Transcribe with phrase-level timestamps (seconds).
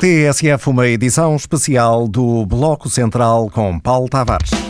[0.00, 4.67] TSF, uma edição especial do Bloco Central com Paulo Tavares.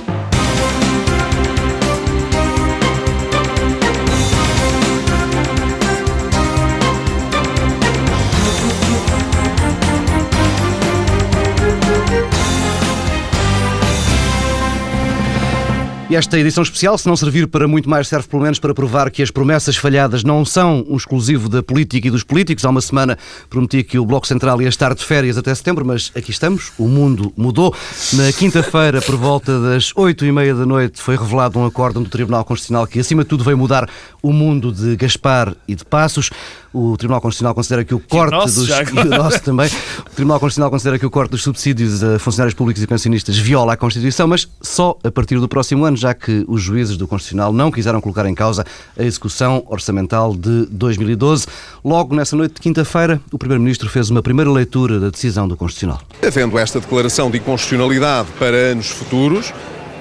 [16.11, 19.11] E esta edição especial, se não servir para muito mais, serve pelo menos para provar
[19.11, 22.65] que as promessas falhadas não são um exclusivo da política e dos políticos.
[22.65, 23.19] Há uma semana
[23.51, 26.89] prometi que o Bloco Central ia estar de férias até setembro, mas aqui estamos, o
[26.89, 27.77] mundo mudou.
[28.15, 32.09] Na quinta-feira, por volta das oito e meia da noite, foi revelado um acórdão do
[32.09, 33.87] Tribunal Constitucional que, acima de tudo, veio mudar
[34.23, 36.31] o mundo de Gaspar e de Passos.
[36.73, 38.69] O Tribunal Constitucional considera que o corte nosso, dos.
[38.69, 39.71] E o nosso também.
[40.01, 43.73] O Tribunal Constitucional considera que o corte dos subsídios a funcionários públicos e pensionistas viola
[43.73, 47.53] a Constituição, mas só a partir do próximo ano, já que os juízes do Constitucional
[47.53, 48.65] não quiseram colocar em causa
[48.99, 51.47] a execução orçamental de 2012.
[51.85, 56.01] Logo nessa noite de quinta-feira, o Primeiro-Ministro fez uma primeira leitura da decisão do Constitucional.
[56.27, 59.53] Havendo esta declaração de inconstitucionalidade para anos futuros,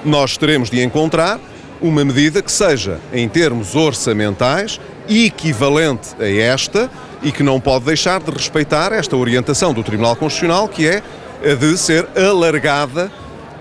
[0.04, 1.40] nós teremos de encontrar
[1.80, 6.90] uma medida que seja, em termos orçamentais, equivalente a esta
[7.22, 11.02] e que não pode deixar de respeitar esta orientação do Tribunal Constitucional, que é
[11.42, 13.10] a de ser alargada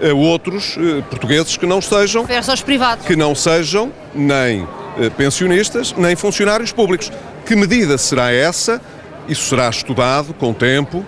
[0.02, 2.26] a outros eh, portugueses que não sejam
[2.62, 3.06] privados.
[3.06, 4.68] que não sejam nem
[5.00, 7.12] eh, pensionistas nem funcionários públicos.
[7.46, 8.82] Que medida será essa?
[9.28, 11.06] Isso será estudado com tempo,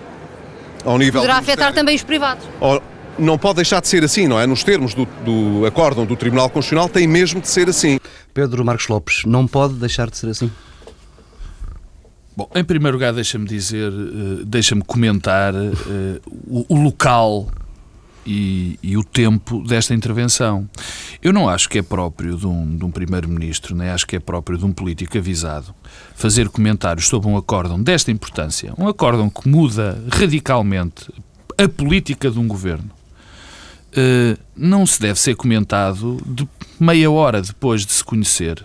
[0.84, 2.44] ao nível Poderá afetar também os privados.
[2.60, 2.80] Oh,
[3.18, 4.46] Não pode deixar de ser assim, não é?
[4.46, 7.99] Nos termos do, do acórdão do Tribunal Constitucional tem mesmo de ser assim.
[8.32, 10.50] Pedro Marcos Lopes, não pode deixar de ser assim.
[12.36, 17.48] Bom, em primeiro lugar, deixa-me dizer, eh, deixa-me comentar eh, o, local
[18.24, 20.68] e, e o tempo desta intervenção.
[21.22, 24.56] Eu não acho que é próprio de um, um primeiro-ministro, nem acho que é próprio
[24.56, 25.74] de um político avisado,
[26.14, 31.12] fazer comentários sobre um acórdão desta importância, um acórdão que muda radicalmente
[31.58, 32.90] a política de um governo.
[33.92, 36.48] eh, não se deve ser comentado de
[36.82, 38.64] meia hora depois de se conhecer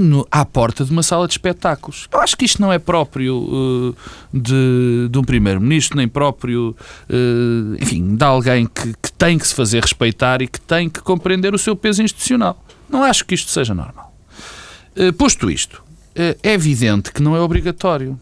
[0.00, 2.08] no- à porta de uma sala de espetáculos.
[2.10, 4.00] Eu acho que isto não é próprio eh,
[4.32, 6.74] de, de um primeiro-ministro, nem próprio,
[7.08, 11.00] eh, enfim, de alguém que, que tem que se fazer respeitar e que tem que
[11.02, 12.64] compreender o seu peso institucional.
[12.88, 14.14] Não acho que isto seja normal.
[14.96, 15.82] Eh, posto isto,
[16.14, 18.18] é evidente que não é obrigatório.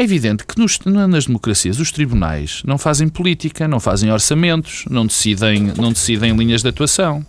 [0.00, 5.04] É evidente que nos- nas democracias os tribunais não fazem política, não fazem orçamentos, não
[5.04, 7.26] decidem, não decidem linhas de atuação.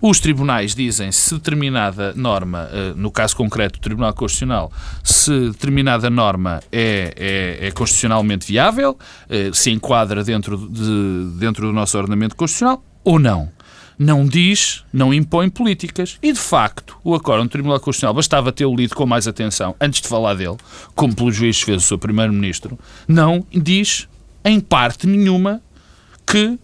[0.00, 4.70] Os tribunais dizem se determinada norma, eh, no caso concreto do Tribunal Constitucional,
[5.02, 8.96] se determinada norma é, é- é constitucionalmente viável,
[9.28, 13.50] eh, se enquadra dentro, de- dentro do nosso ordenamento constitucional ou não
[13.98, 16.18] não diz, não impõe políticas.
[16.22, 20.00] E, de facto, o acórdão do Tribunal Constitucional bastava tê-lo lido com mais atenção antes
[20.00, 20.56] de falar dele,
[20.94, 24.08] como pelos juízes fez o seu Primeiro-Ministro, não diz,
[24.44, 25.60] em parte nenhuma,
[26.26, 26.58] que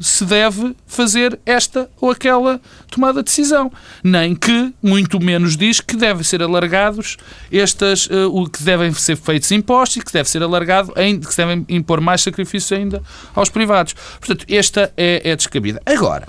[0.00, 3.72] se deve fazer esta ou aquela tomada de decisão.
[4.02, 7.16] Nem que, muito menos diz que devem ser alargados
[7.50, 11.32] estas, eh, o que devem ser feitos impostos e que deve ser alargado, ainda, que
[11.32, 13.02] se devem impor mais sacrifícios ainda
[13.34, 13.94] aos privados.
[14.18, 15.80] Portanto, esta é, é descabida.
[15.86, 16.26] Agora,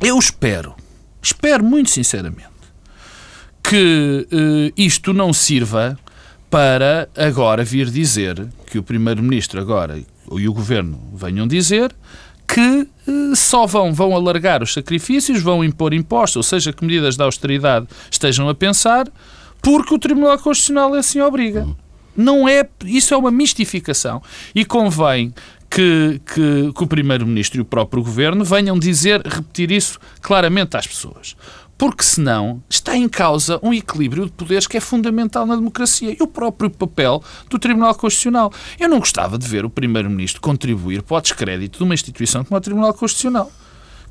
[0.00, 0.74] eu espero,
[1.22, 2.48] espero muito sinceramente,
[3.62, 5.98] que eh, isto não sirva
[6.50, 11.94] para agora vir dizer que o Primeiro-Ministro agora e o Governo venham dizer
[12.46, 12.60] que
[13.08, 17.22] eh, só vão, vão alargar os sacrifícios, vão impor impostos, ou seja, que medidas de
[17.22, 19.08] austeridade estejam a pensar,
[19.60, 21.66] porque o Tribunal Constitucional assim obriga.
[22.16, 24.22] Não é, isso é uma mistificação.
[24.54, 25.34] E convém
[25.70, 30.86] que, que, que o Primeiro-Ministro e o próprio Governo venham dizer, repetir isso claramente às
[30.86, 31.36] pessoas.
[31.78, 36.22] Porque senão está em causa um equilíbrio de poderes que é fundamental na democracia e
[36.22, 38.50] o próprio papel do Tribunal Constitucional.
[38.80, 42.56] Eu não gostava de ver o Primeiro-Ministro contribuir para o descrédito de uma instituição como
[42.56, 43.52] o Tribunal Constitucional,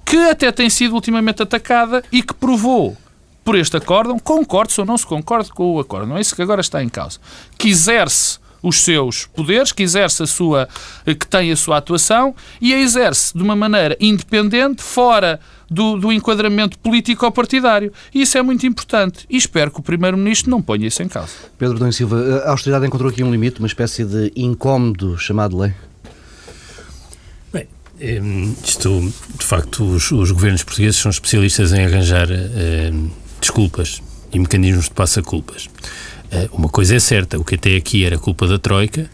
[0.05, 2.95] que até tem sido ultimamente atacada e que provou
[3.43, 6.61] por este acórdão, concorde-se ou não se concorde com o acórdão, é isso que agora
[6.61, 7.19] está em causa,
[7.57, 10.67] que exerce os seus poderes, que exerce a sua,
[11.05, 15.39] que tem a sua atuação e a exerce de uma maneira independente, fora
[15.69, 17.91] do, do enquadramento político ou partidário.
[18.13, 21.31] E isso é muito importante e espero que o Primeiro-Ministro não ponha isso em causa.
[21.57, 25.73] Pedro Dom Silva, a austeridade encontrou aqui um limite, uma espécie de incómodo chamado lei.
[27.51, 27.67] Bem,
[28.21, 33.09] hum, isto, de facto, os, os governos portugueses são especialistas em arranjar hum,
[33.39, 34.01] desculpas
[34.31, 35.69] e mecanismos de passa-culpas.
[36.35, 39.09] Eh, uma coisa é certa, o que até aqui era culpa da Troika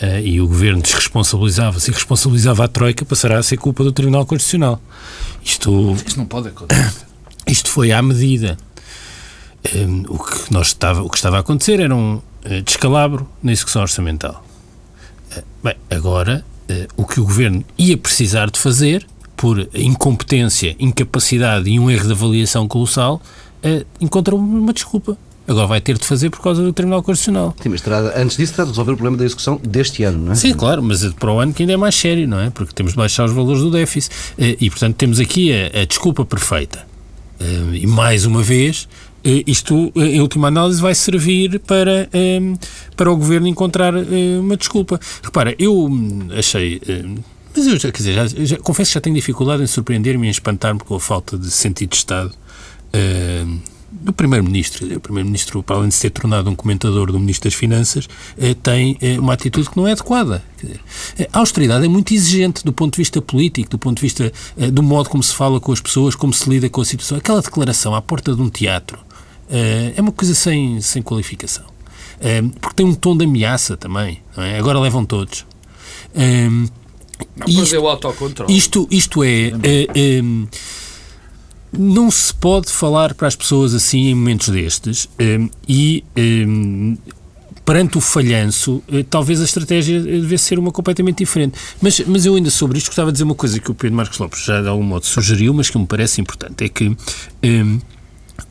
[0.00, 4.26] eh, e o governo desresponsabilizava-se e responsabilizava a Troika, passará a ser culpa do Tribunal
[4.26, 4.82] Constitucional.
[5.44, 6.92] Isto, Isto não pode acontecer.
[7.46, 8.58] isto foi à medida.
[9.74, 13.52] Hum, o, que nós estava, o que estava a acontecer era um eh, descalabro na
[13.52, 14.44] execução orçamental.
[15.62, 16.44] Bem, agora,
[16.96, 22.12] o que o Governo ia precisar de fazer, por incompetência, incapacidade e um erro de
[22.12, 23.20] avaliação colossal,
[23.62, 25.18] uh, encontra uma desculpa.
[25.48, 27.54] Agora vai ter de fazer por causa do Tribunal Constitucional.
[27.62, 30.32] Sim, mas terá, antes disso terá de resolver o problema da execução deste ano, não
[30.32, 30.34] é?
[30.34, 32.50] Sim, claro, mas para o ano que ainda é mais sério, não é?
[32.50, 34.12] Porque temos de baixar os valores do déficit.
[34.36, 36.86] E, portanto, temos aqui a, a desculpa perfeita.
[37.72, 38.88] E, mais uma vez,
[39.46, 42.08] isto, em última análise, vai servir para,
[42.96, 43.94] para o Governo encontrar
[44.40, 44.98] uma desculpa.
[45.22, 45.88] Repara, eu
[46.36, 46.80] achei...
[47.56, 50.28] Mas eu já, quer dizer, já, já, confesso que já tenho dificuldade em surpreender-me e
[50.28, 52.32] em espantar-me com a falta de sentido de Estado
[53.90, 54.96] do Primeiro-Ministro.
[54.96, 58.08] O Primeiro-Ministro, para além de se ter tornado um comentador do Ministro das Finanças,
[58.62, 60.42] tem uma atitude que não é adequada.
[61.32, 64.32] A austeridade é muito exigente do ponto de vista político, do ponto de vista
[64.72, 67.18] do modo como se fala com as pessoas, como se lida com a situação.
[67.18, 68.98] Aquela declaração à porta de um teatro
[69.48, 71.64] é uma coisa sem, sem qualificação.
[72.60, 74.20] Porque tem um tom de ameaça também.
[74.36, 74.58] É?
[74.58, 75.46] Agora levam todos.
[76.14, 78.54] Não isto, o autocontrole.
[78.54, 80.22] Isto, isto é, é, é
[81.72, 86.96] não se pode falar para as pessoas assim em momentos destes um, e um,
[87.66, 91.58] perante o falhanço, eh, talvez a estratégia devesse ser uma completamente diferente.
[91.82, 94.18] Mas, mas eu ainda sobre isto gostava de dizer uma coisa que o Pedro Marcos
[94.18, 96.96] Lopes já de algum modo sugeriu, mas que me parece importante, é que
[97.44, 97.80] um,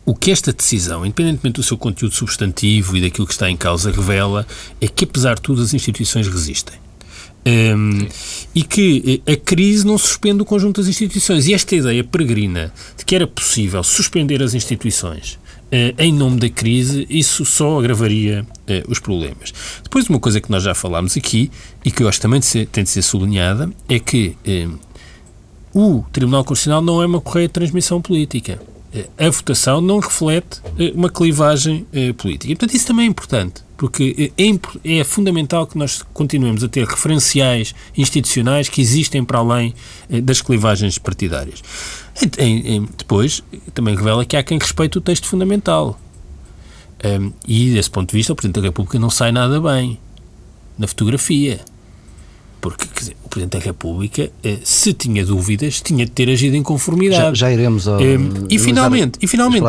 [0.06, 3.90] o que esta decisão, independentemente do seu conteúdo substantivo e daquilo que está em causa,
[3.90, 4.46] revela
[4.82, 6.85] é que, apesar de tudo, as instituições resistem.
[7.48, 8.08] Um,
[8.56, 11.48] e que eh, a crise não suspende o conjunto das instituições.
[11.48, 15.34] E esta ideia peregrina de que era possível suspender as instituições
[15.66, 19.54] uh, em nome da crise, isso só agravaria uh, os problemas.
[19.84, 21.52] Depois, uma coisa que nós já falámos aqui
[21.84, 24.36] e que eu acho também de ser, tem de ser sublinhada é que
[25.72, 28.60] o Tribunal Constitucional não é uma correia de transmissão política
[29.18, 30.62] a votação não reflete
[30.94, 31.86] uma clivagem
[32.18, 32.52] política.
[32.52, 36.86] E, portanto, isso também é importante porque é, é, fundamental que nós continuemos a ter
[36.86, 39.74] referenciais institucionais que existem para além
[40.10, 41.62] eh, das clivagens partidárias.
[42.98, 43.44] Depois,
[43.74, 46.00] também revela que há quem respeite o texto fundamental.
[47.48, 50.00] E, desse ponto de vista, o Presidente da República não sai nada bem
[50.78, 51.60] na fotografia.
[52.66, 56.64] Porque dizer, o Presidente da República, eh, se tinha dúvidas, tinha de ter agido em
[56.64, 57.38] conformidade.
[57.38, 58.18] Já, já iremos ao, eh,
[58.50, 59.66] e finalmente, e finalmente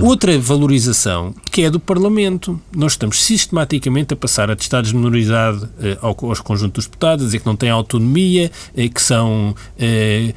[0.00, 2.60] outra valorização que é do Parlamento.
[2.74, 7.38] Nós estamos sistematicamente a passar a testar desmenorizado eh, aos conjuntos dos deputados, a dizer
[7.38, 10.34] que não têm autonomia, que são eh,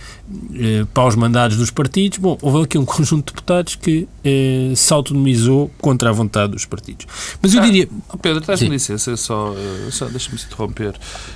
[0.93, 2.19] paus mandados dos partidos.
[2.19, 4.07] Bom, houve aqui um conjunto de deputados que
[4.75, 7.07] se autonomizou contra a vontade dos partidos.
[7.41, 7.89] Mas eu ah, diria.
[8.21, 9.53] Pedro, estás-me licença, só,
[9.89, 10.93] só deixa-me interromper,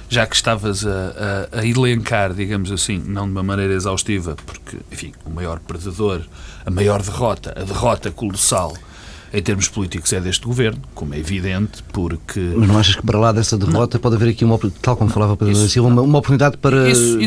[0.09, 0.35] já que
[0.67, 5.29] estavas a, a a, elencar, digamos assim, não de uma maneira exaustiva, porque, enfim, o
[5.29, 6.21] maior perdedor,
[6.65, 8.75] a maior derrota, a derrota colossal
[9.33, 12.39] em termos políticos é deste governo, como é evidente, porque.
[12.55, 14.01] Mas não achas que para lá dessa derrota não.
[14.01, 17.19] pode haver aqui uma, tal como falava Pedro isso, Silva, uma, uma, oportunidade para isso,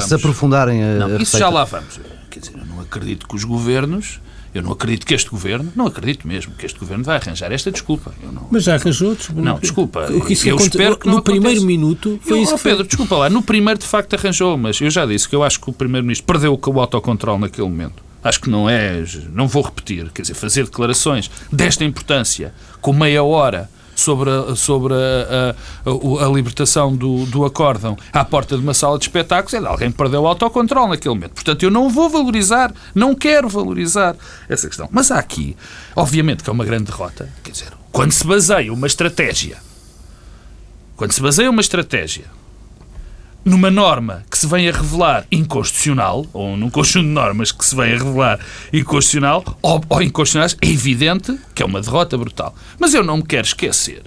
[0.00, 1.98] se aprofundarem a, não, a Isso já lá vamos.
[2.30, 4.20] Quer dizer, eu não acredito que os governos
[4.54, 7.70] eu não acredito que este governo, não acredito mesmo que este governo vai arranjar esta
[7.70, 8.12] desculpa.
[8.22, 8.48] Não...
[8.50, 9.42] Mas já arranjou desculpa.
[9.42, 10.12] Não, desculpa.
[10.12, 12.54] O que isso eu espero que no primeiro minuto foi eu, isso.
[12.54, 15.42] Oh, Pedro, desculpa lá, no primeiro de facto arranjou, mas eu já disse que eu
[15.42, 18.02] acho que o primeiro-ministro perdeu o autocontrole naquele momento.
[18.22, 19.02] Acho que não é,
[19.32, 23.70] não vou repetir, quer dizer, fazer declarações desta importância com meia hora
[24.00, 25.54] sobre a, sobre a,
[25.84, 29.66] a, a, libertação do, do acórdão à porta de uma sala de espetáculos, é de
[29.66, 31.32] alguém perdeu o autocontrole naquele momento.
[31.32, 34.16] Portanto, eu não vou valorizar, não quero valorizar
[34.48, 34.88] essa questão.
[34.90, 35.56] Mas há aqui,
[35.94, 37.28] obviamente, que é uma grande derrota.
[37.42, 39.58] Quer dizer, quando se baseia uma estratégia,
[40.96, 42.24] quando se baseia uma estratégia
[43.44, 47.74] numa norma que se vem a revelar inconstitucional, ou num conjunto de normas que se
[47.74, 48.40] vem a revelar
[48.72, 52.54] inconstitucional, ou, ou inconstitucionais, é evidente que é uma derrota brutal.
[52.78, 54.02] Mas eu não me quero esquecer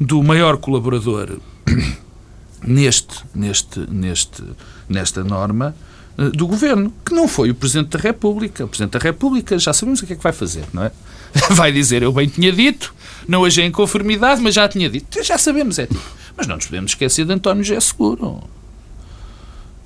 [0.00, 1.38] do maior colaborador
[2.62, 4.42] neste, neste, neste,
[4.88, 5.74] nesta norma
[6.18, 8.64] eh, do governo, que não foi o Presidente da República.
[8.64, 10.92] O Presidente da República já sabemos o que é que vai fazer, não é?
[11.52, 12.94] Vai dizer, eu bem tinha dito,
[13.26, 15.22] não agi em conformidade, mas já tinha dito.
[15.24, 16.21] Já sabemos, é tipo.
[16.36, 18.42] Mas não nos podemos esquecer de António José Seguro.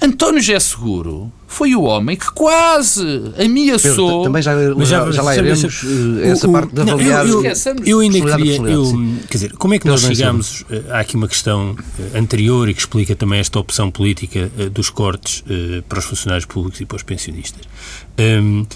[0.01, 3.03] António José Seguro foi o homem que quase
[3.43, 4.09] ameaçou.
[4.09, 7.27] Pedro, também já, já, já, lá iremos eh, essa o, parte de avaliar.
[7.27, 7.53] eu, eu,
[7.85, 8.57] eu, ainda queria.
[8.57, 8.93] Eu,
[9.29, 10.65] quer dizer, como é que nós chegamos.
[10.71, 14.91] Eh, há aqui uma questão eh, anterior e que explica também esta opção política dos
[14.91, 15.43] cortes
[15.89, 17.63] para os funcionários públicos e para os pensionistas.
[18.19, 18.67] Um,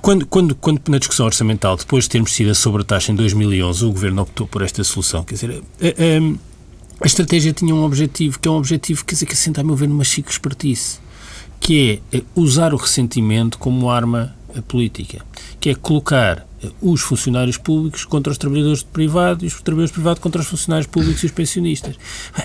[0.00, 3.90] quando, quando, quando na discussão orçamental, depois de termos sido a sobretaxa em 2011, o
[3.90, 5.24] Governo optou por esta solução.
[5.24, 5.62] Quer dizer,
[6.20, 6.36] um,
[7.04, 9.76] a estratégia tinha um objetivo, que é um objetivo, quer dizer, que assenta a meu
[9.76, 10.98] ver numa chique espertice,
[11.60, 15.24] que é usar o ressentimento como arma política,
[15.60, 16.46] que é colocar
[16.80, 21.22] os funcionários públicos contra os trabalhadores privados e os trabalhadores privados contra os funcionários públicos
[21.22, 21.96] e os pensionistas.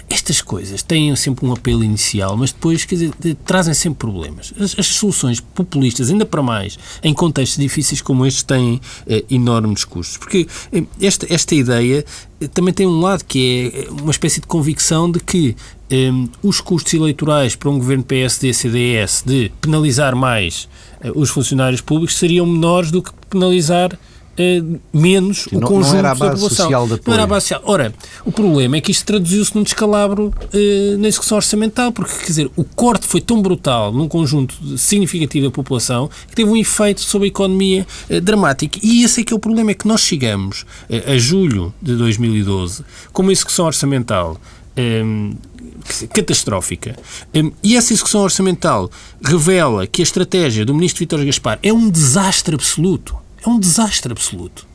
[0.09, 3.13] Estas coisas têm sempre um apelo inicial, mas depois quer dizer,
[3.45, 4.53] trazem sempre problemas.
[4.59, 9.83] As, as, soluções populistas, ainda para mais, em contextos difíceis como estes, têm eh, enormes
[9.85, 10.17] custos.
[10.17, 12.05] Porque eh, esta, esta ideia
[12.41, 15.55] eh, também tem um lado que é uma espécie de convicção de que
[15.89, 16.11] eh,
[16.43, 22.45] os custos eleitorais para um governo PSD-CDS de penalizar mais eh, os funcionários públicos seriam
[22.45, 23.97] menores do que penalizar
[24.41, 24.61] eh,
[24.93, 26.65] menos Sim, o não, conjunto não era a base da população.
[26.65, 27.27] social de não era a apoio.
[27.27, 27.61] base social.
[27.65, 27.93] Ora,
[28.25, 32.49] o problema é que isto traduziu-se num descalabro eh, na execução orçamental, porque, quer dizer,
[32.55, 37.25] o corte foi tão brutal num conjunto significativo da população que teve um efeito sobre
[37.25, 38.79] a economia eh, dramático.
[38.81, 41.95] E esse é que é o problema, é que nós chegamos eh, a julho de
[41.97, 44.39] 2012 com uma execução orçamental
[44.75, 45.03] eh,
[46.13, 46.95] catastrófica.
[47.33, 48.89] Hum, E essa execução orçamental
[49.23, 53.15] revela que a estratégia do ministro Vítor Gaspar é um desastre absoluto.
[53.45, 54.67] É um desastre absoluto.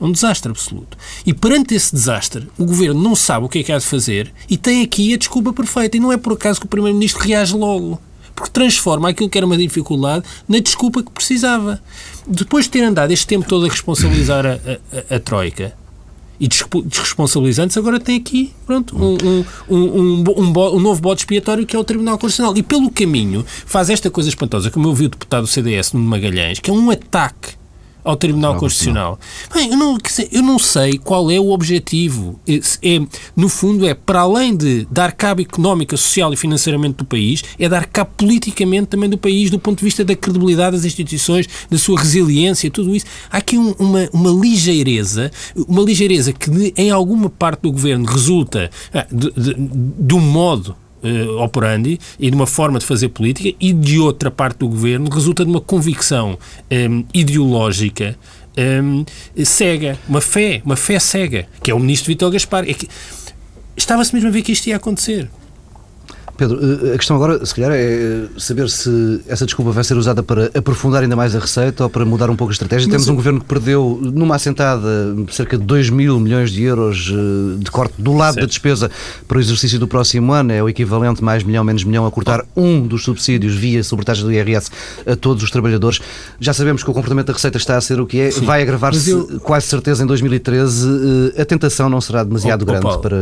[0.00, 0.96] É um desastre absoluto.
[1.24, 4.32] E perante esse desastre, o governo não sabe o que é que há de fazer
[4.48, 5.96] e tem aqui a desculpa perfeita.
[5.96, 8.00] E não é por acaso que o primeiro-ministro reage logo.
[8.34, 11.80] Porque transforma aquilo que era uma dificuldade na desculpa que precisava.
[12.26, 14.58] Depois de ter andado este tempo todo a responsabilizar a-
[15.12, 15.74] a- a Troika,
[16.40, 19.16] e desrespo- desresponsabilizantes, agora tem aqui pronto, um,
[19.68, 22.56] um, um, um novo bode expiatório que é o Tribunal Constitucional.
[22.56, 26.08] E pelo caminho faz esta coisa espantosa, como eu vi o deputado do CDS, Nuno
[26.08, 27.61] Magalhães, que é um ataque
[28.04, 29.18] ao Tribunal Constitucional.
[29.54, 32.40] Bem, eu não, dizer, eu não sei qual é o objetivo.
[32.46, 33.00] É, é,
[33.36, 37.68] no fundo, é para além de dar cabo económica, social e financeiramente do país, é
[37.68, 41.78] dar cabo politicamente também do país, do ponto de vista da credibilidade das instituições, da
[41.78, 43.06] sua resiliência, tudo isso.
[43.30, 45.30] Há aqui um- uma, uma ligeireza,
[45.68, 49.54] uma ligeireza que de- em alguma parte do governo resulta ah, de, de,
[49.98, 54.30] de um modo eh, operandi e de uma forma de fazer política e de outra
[54.30, 56.38] parte do governo resulta de uma convicção
[56.70, 58.16] em, ideológica
[58.56, 59.04] em,
[59.44, 62.68] cega, uma fé, uma fé cega, que é o ministro Vitor Gaspar.
[62.68, 62.88] É que
[63.76, 65.30] Estava-se mesmo a ver que isto ia acontecer.
[66.48, 66.58] Pedro,
[66.88, 70.50] eh, a questão agora, se calhar, é saber se essa desculpa vai ser usada para
[70.54, 72.88] aprofundar ainda mais a receita ou para mudar um pouco a estratégia.
[72.90, 74.88] Temos um governo que perdeu, numa assentada,
[75.30, 78.48] cerca de 2 mil milhões de euros eh, de corte do lado da Certo.
[78.48, 78.90] despesa
[79.28, 80.52] para o exercício do próximo ano.
[80.52, 84.32] É o equivalente, mais milhão, menos milhão, a cortar um dos subsídios via sobretaxa do
[84.32, 84.70] IRS
[85.06, 86.00] a todos os trabalhadores.
[86.40, 88.30] Já sabemos que o comportamento da receita está a ser o que é.
[88.30, 90.88] Vai Mas agravar-se, eu- quase certeza, em 2013.
[91.36, 93.16] Eh, A tentação não será demasiado Oh, oh, grande Paulo, para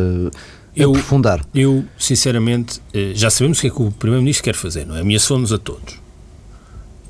[0.76, 1.44] eu- aprofundar.
[1.54, 5.00] Eu, sinceramente, eh, já sabemos o que é que o Primeiro-Ministro quer fazer, não é?
[5.00, 5.94] Ameaçou-nos a todos.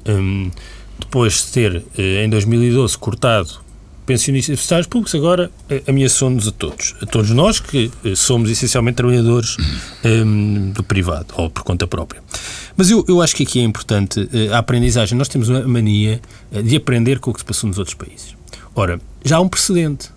[0.07, 0.51] Hum,
[0.99, 3.51] depois de ter, eh, em 2012, cortado
[4.07, 6.97] pensionistas e funcionários públicos, agora eh, ameaçou-nos a todos.
[7.01, 9.57] A todos nós que somos essencialmente trabalhadores
[10.05, 12.23] hum, do privado, ou por conta própria.
[12.77, 15.17] Mas eu, eu acho que aqui é importante a aprendizagem.
[15.17, 16.21] Nós temos uma mania
[16.65, 18.35] de aprender com o que se passou nos outros países.
[18.75, 20.11] Ora, já há um precedente.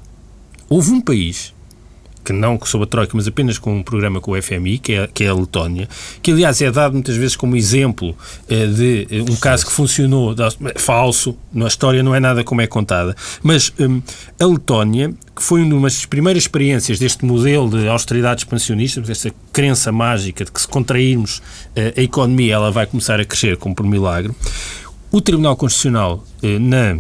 [0.70, 1.53] Houve um país
[2.24, 5.08] que não sob a Troika, mas apenas com um programa com o FMI, que é,
[5.14, 5.88] que é a Letónia,
[6.22, 8.16] que aliás é dado muitas vezes como exemplo
[8.50, 12.62] eh, de eh, um caso que funcionou, da- falso, na história não é nada como
[12.62, 14.02] é contada, mas hum,
[14.40, 19.92] a Letónia, que foi uma das primeiras experiências deste modelo de austeridade expansionista, esta crença
[19.92, 21.42] mágica de que se contrairmos
[21.76, 24.32] eh, a economia ela vai começar a crescer como por milagre,
[25.12, 26.98] o Tribunal Constitucional eh, na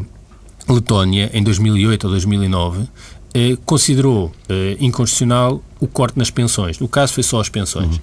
[0.68, 2.88] Letónia, em 2008 ou 2009,
[3.34, 6.80] eh, considerou eh, inconstitucional o corte nas pensões.
[6.80, 8.00] No caso, foi só as pensões.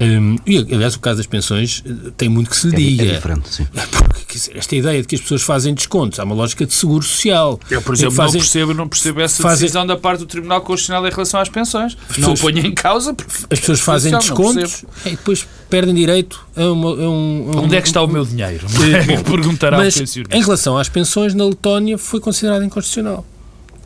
[0.00, 2.96] Um, e, aliás, o caso das pensões eh, tem muito que se lhe É di-
[2.96, 3.04] diga.
[3.12, 3.66] é diferente, sim.
[4.14, 7.04] Porque, dizer, esta ideia de que as pessoas fazem descontos, há uma lógica de seguro
[7.04, 7.58] social.
[7.70, 10.60] Eu, por exemplo, fazem- não percebo, não percebo essa fazem- decisão da parte do Tribunal
[10.60, 11.96] Constitucional em relação às pensões.
[12.18, 13.14] Não pessoas- ponho em causa.
[13.14, 17.56] porque As pessoas fazem não descontos e depois perdem direito a, uma, a um, a
[17.56, 18.66] um- Onde é que está o meu dinheiro?
[18.80, 23.24] Eh, bom, Perguntará ao em relação às pensões, na Letónia foi considerado inconstitucional.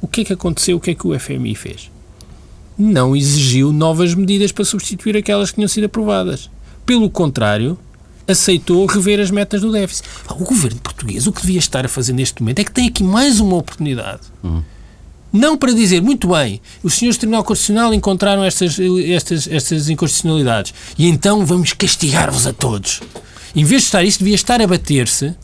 [0.01, 0.77] O que é que aconteceu?
[0.77, 1.91] O que é que o FMI fez?
[2.79, 6.49] Não exigiu novas medidas para substituir aquelas que tinham sido aprovadas.
[6.87, 7.77] Pelo contrário,
[8.27, 10.09] aceitou rever as metas do déficit.
[10.31, 13.03] O governo português, o que devia estar a fazer neste momento é que tem aqui
[13.03, 14.23] mais uma oportunidade.
[15.33, 20.73] Não para dizer, muito bem, os senhores do Tribunal Constitucional encontraram estas, estas, estas inconstitucionalidades
[20.97, 23.01] e então vamos castigar-vos a todos.
[23.55, 25.35] Em vez de estar isto, devia estar a bater-se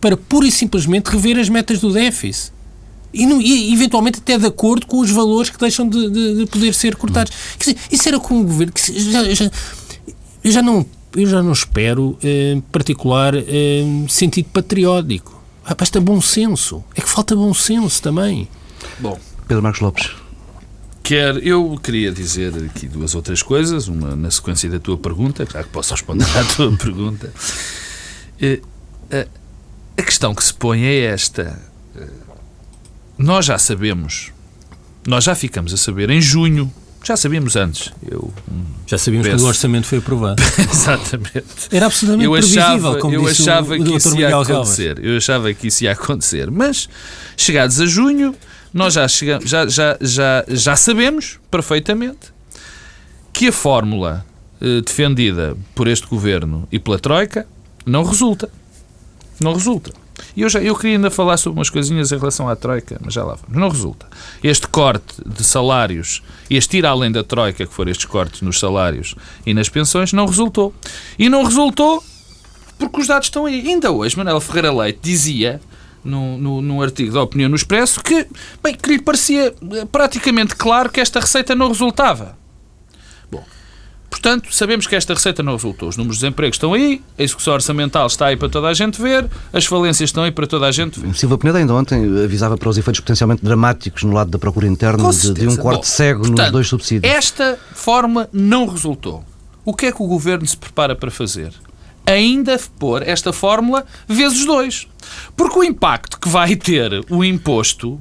[0.00, 2.52] para pura e simplesmente rever as metas do déficit.
[3.12, 6.46] E, não- e, eventualmente até de acordo com os valores que deixam de, de- de
[6.46, 7.32] poder ser cortados.
[7.58, 8.72] Quer dizer, isso era com o governo.
[8.72, 9.50] que já, já-
[10.42, 15.40] eu já não, eu já não espero, eh, particular, eh, sentido patriótico.
[15.64, 16.82] Ah, Basta bom senso.
[16.94, 18.48] É que falta bom senso também.
[18.98, 20.10] Bom, Pedro Marcos Lopes.
[21.02, 25.46] Quer, eu queria dizer aqui duas ou três coisas, uma na sequência da tua pergunta,
[25.52, 27.32] já que posso responder à tua pergunta.
[28.40, 28.60] Eh,
[29.10, 29.26] A,
[30.00, 31.60] a questão que se põe é esta.
[33.22, 34.32] Nós já sabemos,
[35.06, 36.72] nós já ficamos a saber em junho,
[37.04, 37.92] já sabíamos antes.
[38.04, 38.32] Eu
[38.84, 39.38] já sabíamos penso...
[39.38, 40.42] que o orçamento foi aprovado.
[40.58, 41.68] Exatamente.
[41.70, 45.04] Era absolutamente eu achava, como eu disse achava o, que isso ia acontecer.
[45.04, 46.50] Eu achava que isso ia acontecer.
[46.50, 46.88] Mas,
[47.36, 48.34] chegados a junho,
[48.74, 52.32] nós já, chegamos, já, já, já, já sabemos perfeitamente
[53.32, 54.26] que a fórmula
[54.60, 57.46] eh, defendida por este governo e pela Troika
[57.86, 58.50] não resulta.
[59.40, 60.01] Não resulta.
[60.36, 63.14] E eu, já, eu queria ainda falar sobre umas coisinhas em relação à Troika, mas
[63.14, 63.58] já lá vamos.
[63.58, 64.06] Não resulta.
[64.42, 69.14] Este corte de salários, este ir além da Troika, que foram estes cortes nos salários
[69.46, 70.74] e nas pensões, não resultou.
[71.18, 72.02] E não resultou
[72.78, 73.60] porque os dados estão aí.
[73.66, 75.60] Ainda hoje, Manuel Ferreira Leite dizia
[76.04, 78.26] num, num, num, artigo da Opinião no Expresso que,
[78.62, 82.36] bem, que lhe parecia eh, praticamente claro que esta receita não resultava.
[84.12, 85.88] Portanto, sabemos que esta receita não resultou.
[85.88, 89.00] Os números de desemprego estão aí, a execução orçamental está aí para toda a gente
[89.00, 91.14] ver, as falências estão aí para toda a gente ver.
[91.14, 95.10] Silva Peneda ainda ontem avisava para os efeitos potencialmente dramáticos no lado da procura interna
[95.10, 97.10] de, de, um corte Bom, cego portanto, nos dois subsídios.
[97.10, 99.24] Esta forma não resultou.
[99.64, 101.50] O que é que o governo se prepara para fazer?
[102.04, 104.88] Ainda pôr esta fórmula vezes dois.
[105.34, 107.98] Porque o impacto que vai ter o imposto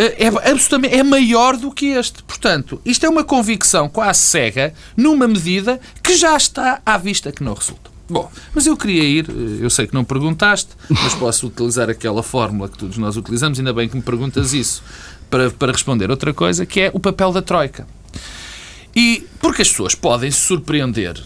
[0.00, 2.22] é, é, absolutamente é maior do que este.
[2.22, 7.44] Portanto, isto é uma convicção quase cega, numa medida que já está à vista que
[7.44, 7.90] não resulta.
[8.08, 9.26] Bom, mas eu queria ir,
[9.60, 13.74] eu sei que não perguntaste, mas posso utilizar aquela fórmula que todos nós utilizamos, ainda
[13.74, 14.82] bem que me perguntas isso,
[15.28, 17.86] para, para responder outra coisa, que é o papel da Troika.
[18.96, 21.22] E porque as pessoas podem se surpreender,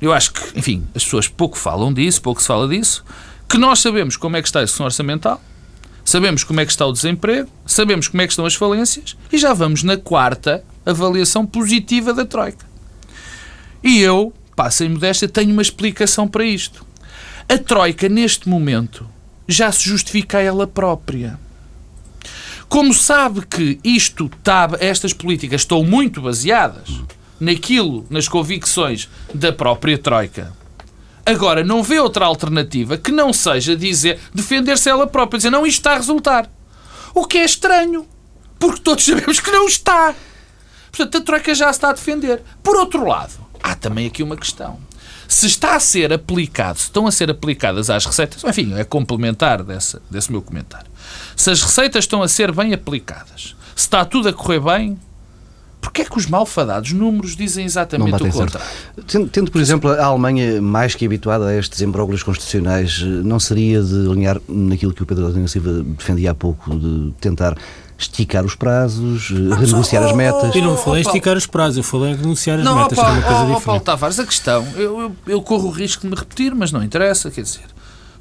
[0.00, 3.04] eu acho que, enfim, as pessoas pouco falam disso, pouco se fala disso,
[3.48, 5.40] que nós sabemos como é que está a execução orçamental,
[6.04, 9.38] sabemos como é que está o desemprego, sabemos como é que estão as falências e
[9.38, 12.66] já vamos na quarta avaliação positiva da Troika.
[13.82, 16.84] E eu, passa em modéstia, tenho uma explicação para isto.
[17.48, 19.06] A Troika, neste momento,
[19.46, 21.38] já se justifica a ela própria.
[22.68, 26.88] Como sabe que isto está, estas políticas estão muito baseadas
[27.38, 30.52] naquilo, nas convicções da própria Troika,
[31.26, 35.78] Agora, não vê outra alternativa que não seja dizer, defender-se ela própria, dizer, não, isto
[35.78, 36.50] está a resultar.
[37.14, 38.06] O que é estranho,
[38.58, 40.14] porque todos sabemos que não está.
[40.90, 42.42] Portanto, a Troika já se está a defender.
[42.62, 43.32] Por outro lado,
[43.62, 44.78] há também aqui uma questão.
[45.26, 49.62] Se está a ser aplicado, se estão a ser aplicadas às receitas, enfim, é complementar
[49.64, 50.86] desse meu comentário.
[51.34, 55.00] Se as receitas estão a ser bem aplicadas, se está tudo a correr bem,
[55.84, 58.66] Porquê é que os malfadados números dizem exatamente o contrário?
[59.06, 63.82] Tendo, tendo, por exemplo, a Alemanha mais que habituada a estes embróglios constitucionais, não seria
[63.82, 67.54] de alinhar naquilo que o Pedro Adriano Silva defendia há pouco, de tentar
[67.98, 70.56] esticar os prazos, não, renegociar oh, as metas.
[70.56, 73.02] Eu não falei em esticar os prazos, eu falei em renegociar as não, metas, oh,
[73.02, 73.64] que é uma coisa oh, diferente.
[73.64, 76.82] Paulo Tavares, a questão, eu, eu, eu corro o risco de me repetir, mas não
[76.82, 77.64] interessa, quer dizer,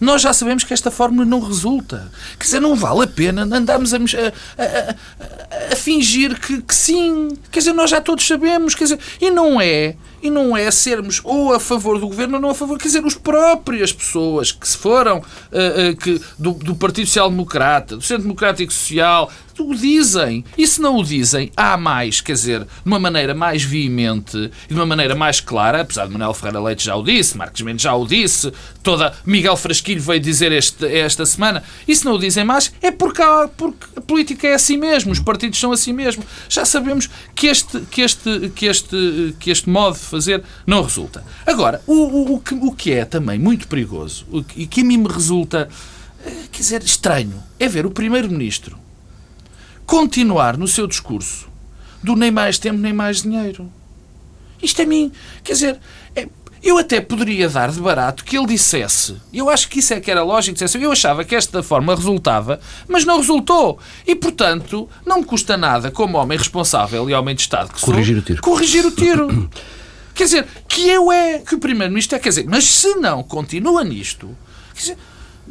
[0.03, 2.11] nós já sabemos que esta fórmula não resulta.
[2.37, 7.29] Quer dizer, não vale a pena andarmos a, a, a, a fingir que, que, sim.
[7.51, 8.75] Quer dizer, nós já todos sabemos.
[8.75, 9.95] Quer dizer, e não é.
[10.23, 12.77] E não é sermos ou a favor do governo ou não a favor.
[12.77, 17.29] Quer dizer, as próprias pessoas que se foram uh, uh, que, do, do Partido Social
[17.29, 19.29] Democrata, do Centro Democrático Social,
[19.61, 20.43] o dizem.
[20.57, 24.67] E se não o dizem, há mais, quer dizer, de uma maneira mais veemente e
[24.69, 27.83] de uma maneira mais clara, apesar de Manuel Ferreira Leite já o disse, Marcos Mendes
[27.83, 32.19] já o disse, toda Miguel Frasquilho veio dizer este, esta semana, e se não o
[32.19, 35.93] dizem mais, é porque, há, porque a política é assim mesmo, os partidos são assim
[35.93, 36.23] mesmo.
[36.49, 41.23] Já sabemos que este, que este, que este, que este modo fazer não resulta.
[41.45, 44.97] Agora, o, o, o, que, o que é também muito perigoso e que a mim
[44.97, 45.67] me resulta,
[46.25, 48.77] eh, quer dizer, estranho, é ver o Primeiro-Ministro
[49.85, 51.47] continuar no seu discurso
[52.01, 53.71] do nem mais tempo nem mais dinheiro.
[54.61, 55.11] Isto é mim.
[55.43, 55.79] Quer dizer,
[56.15, 56.27] é,
[56.63, 59.17] eu até poderia dar de barato que ele dissesse.
[59.33, 60.53] Eu acho que isso é que era lógico.
[60.53, 63.77] Dissesse, eu achava que esta forma resultava, mas não resultou.
[64.07, 68.15] E, portanto, não me custa nada, como homem responsável e homem de Estado que corrigir
[68.15, 68.41] sou, o tiro.
[68.41, 69.49] corrigir o tiro.
[70.13, 72.19] quer dizer, que eu é que o Primeiro-Ministro é.
[72.19, 74.35] Quer dizer, mas se não continua nisto.
[74.73, 74.97] Quer dizer,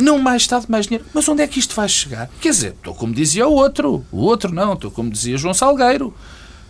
[0.01, 1.07] não mais Estado, mais dinheiro.
[1.13, 2.29] Mas onde é que isto vai chegar?
[2.41, 4.05] Quer dizer, estou como dizia o outro.
[4.11, 6.15] O outro não, estou como dizia João Salgueiro.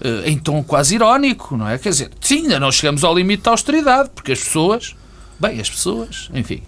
[0.01, 1.79] Uh, em tom quase irónico, não é?
[1.79, 4.97] Quer dizer, sim, ainda não chegamos ao limite da austeridade, porque as pessoas,
[5.39, 6.61] bem, as pessoas, enfim,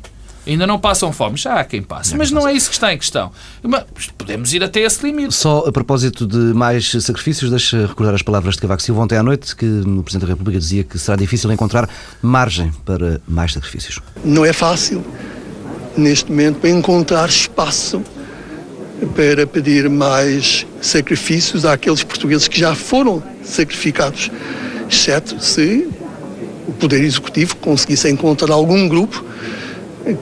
[0.46, 1.36] ainda não passam fome.
[1.36, 3.30] Já há quem passe, mas não é isso que está em questão.
[3.62, 3.84] Mas
[4.16, 5.34] podemos ir até esse limite.
[5.34, 9.22] Só a propósito de mais sacrifícios, deixa recordar as palavras de Cavaco Silva ontem à
[9.22, 11.88] noite, que no Presidente da República dizia que será difícil encontrar
[12.22, 14.00] margem para mais sacrifícios.
[14.24, 15.04] Não é fácil
[15.96, 18.02] neste momento, para encontrar espaço
[19.14, 24.30] para pedir mais sacrifícios àqueles portugueses que já foram sacrificados,
[24.88, 25.88] exceto se
[26.66, 29.24] o Poder Executivo conseguisse encontrar algum grupo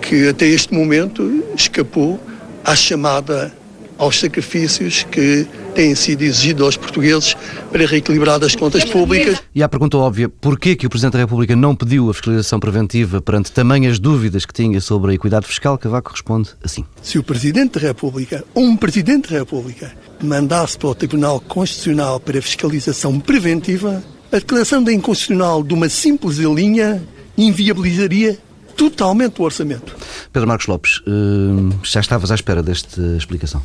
[0.00, 2.20] que até este momento escapou
[2.64, 3.52] à chamada
[3.98, 7.36] aos sacrifícios que têm sido exigidos aos portugueses
[7.70, 9.40] para reequilibrar as contas públicas.
[9.54, 13.20] E a pergunta óbvia, porquê que o Presidente da República não pediu a fiscalização preventiva
[13.20, 16.84] perante tamanhas dúvidas que tinha sobre a equidade fiscal, Cavaco responde assim.
[17.00, 22.18] Se o Presidente da República, ou um Presidente da República, mandasse para o Tribunal Constitucional
[22.18, 27.02] para fiscalização preventiva, a declaração da inconstitucional de uma simples linha
[27.38, 28.38] inviabilizaria
[28.76, 29.94] totalmente o orçamento.
[30.32, 33.62] Pedro Marcos Lopes, eh, já estavas à espera desta explicação?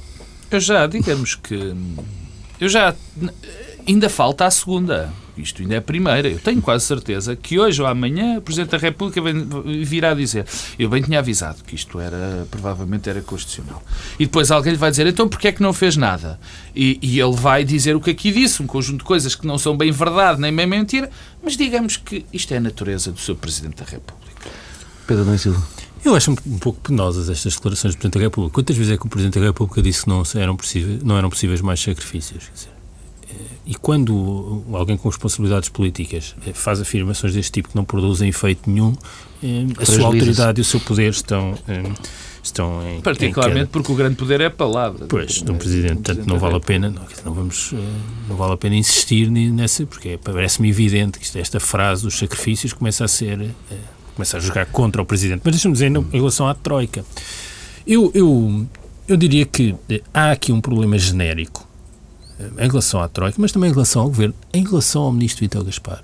[0.50, 1.76] Eu já, digamos que.
[2.60, 2.96] Eu já.
[3.88, 5.14] Ainda falta a segunda.
[5.38, 6.28] Isto ainda é a primeira.
[6.28, 9.22] Eu tenho quase certeza que hoje ou amanhã o Presidente da República
[9.86, 10.46] virá dizer
[10.78, 13.82] eu bem tinha avisado que isto era, provavelmente era constitucional.
[14.20, 16.40] E depois alguém lhe vai dizer então porquê é que não fez nada?
[16.76, 19.58] E, e ele vai dizer o que aqui disse, um conjunto de coisas que não
[19.58, 21.10] são bem verdade nem bem mentira,
[21.44, 24.17] mas digamos que isto é a natureza do seu Presidente da República.
[25.08, 25.64] Pedro Domingos Silva.
[26.04, 28.54] Eu acho um pouco penosas estas declarações do Presidente da República.
[28.54, 31.30] Quantas vezes é que o Presidente da República disse que não eram possíveis, não eram
[31.30, 32.50] possíveis mais sacrifícios?
[32.54, 32.70] Dizer,
[33.30, 33.34] eh,
[33.66, 38.70] e quando alguém com responsabilidades políticas eh, faz afirmações deste tipo que não produzem efeito
[38.70, 38.96] nenhum,
[39.44, 41.58] eh, a sua autoridade e o seu poder estão,
[42.44, 43.02] estão em.
[43.02, 45.08] Particularmente em porque o grande poder é a palavra.
[45.08, 46.04] Pois, de um Presidente.
[46.04, 47.74] Portanto, não vale a pena, não, não, vamos,
[48.30, 53.04] não vale a pena insistir nessa, porque parece-me evidente que esta frase dos sacrifícios começa
[53.04, 53.54] a ser
[54.18, 55.42] começa a jogar contra o Presidente.
[55.44, 57.06] Mas deixa-me dizer, em relação à Troika,
[57.86, 58.66] eu, eu,
[59.08, 61.68] eu diria que eh, há aqui um problema genérico
[62.40, 65.42] eh, em relação à Troika, mas também em relação ao Governo, em relação ao Ministro
[65.42, 66.04] Vitor Gaspar.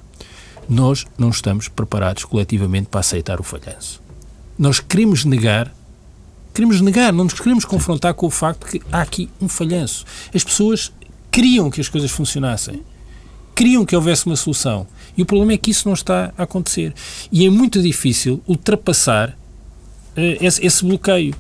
[0.70, 4.00] Nós não estamos preparados coletivamente para aceitar o falhanço.
[4.58, 5.74] Nós queremos negar,
[6.54, 10.06] queremos negar, não nos queremos confrontar com o facto que há aqui um falhanço.
[10.34, 10.94] As pessoas
[11.32, 12.84] queriam que as coisas funcionassem,
[13.56, 14.86] queriam que houvesse uma solução.
[15.18, 16.94] E o problema é que isso não está a acontecer.
[17.32, 21.36] E é muito difícil ultrapassar uh, esse, esse bloqueio.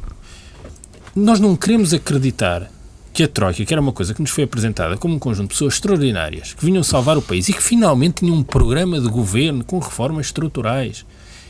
[1.15, 2.69] Nós não queremos acreditar
[3.13, 5.53] que a Troika, que era uma coisa que nos foi apresentada como um conjunto de
[5.53, 9.63] pessoas extraordinárias que vinham salvar o país e que finalmente tinham um programa de governo
[9.63, 11.05] com reformas estruturais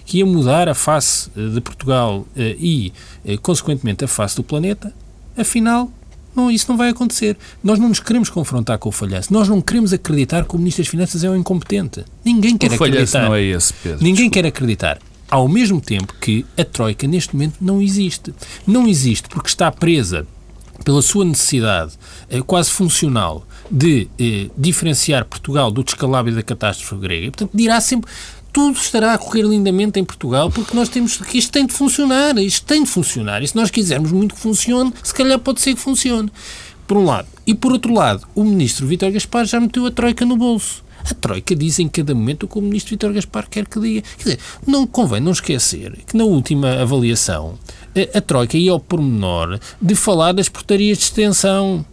[0.05, 2.93] que ia mudar a face eh, de Portugal eh, e,
[3.41, 4.93] consequentemente, a face do planeta,
[5.37, 5.89] afinal
[6.35, 7.37] não, isso não vai acontecer.
[7.63, 9.31] Nós não nos queremos confrontar com o falhanço.
[9.31, 12.03] Nós não queremos acreditar que o Ministro das Finanças é um incompetente.
[12.23, 13.23] Ninguém quer o acreditar.
[13.23, 13.99] não é esse, Pedro.
[13.99, 14.33] Ninguém Desculpa.
[14.33, 14.99] quer acreditar.
[15.29, 18.33] Ao mesmo tempo que a Troika, neste momento, não existe.
[18.67, 20.27] Não existe porque está presa
[20.83, 21.93] pela sua necessidade
[22.29, 27.27] eh, quase funcional de eh, diferenciar Portugal do descalabro da catástrofe grega.
[27.27, 28.11] E, portanto, dirá sempre
[28.53, 32.37] tudo estará a correr lindamente em Portugal, porque nós temos que isto tem de funcionar,
[32.37, 33.41] isto tem de funcionar.
[33.41, 36.31] E se nós quisermos muito que funcione, se calhar pode ser que funcione.
[36.87, 37.27] Por um lado.
[37.47, 40.83] E por outro lado, o ministro Vítor Gaspar já meteu a troika no bolso.
[41.09, 44.03] A Troika diz em cada momento o que o ministro Vítor Gaspar quer que diga.
[44.17, 47.59] Quer dizer, não convém não esquecer que na última avaliação
[47.93, 51.85] a, a Troika ia ao pormenor de falar das portarias de extensão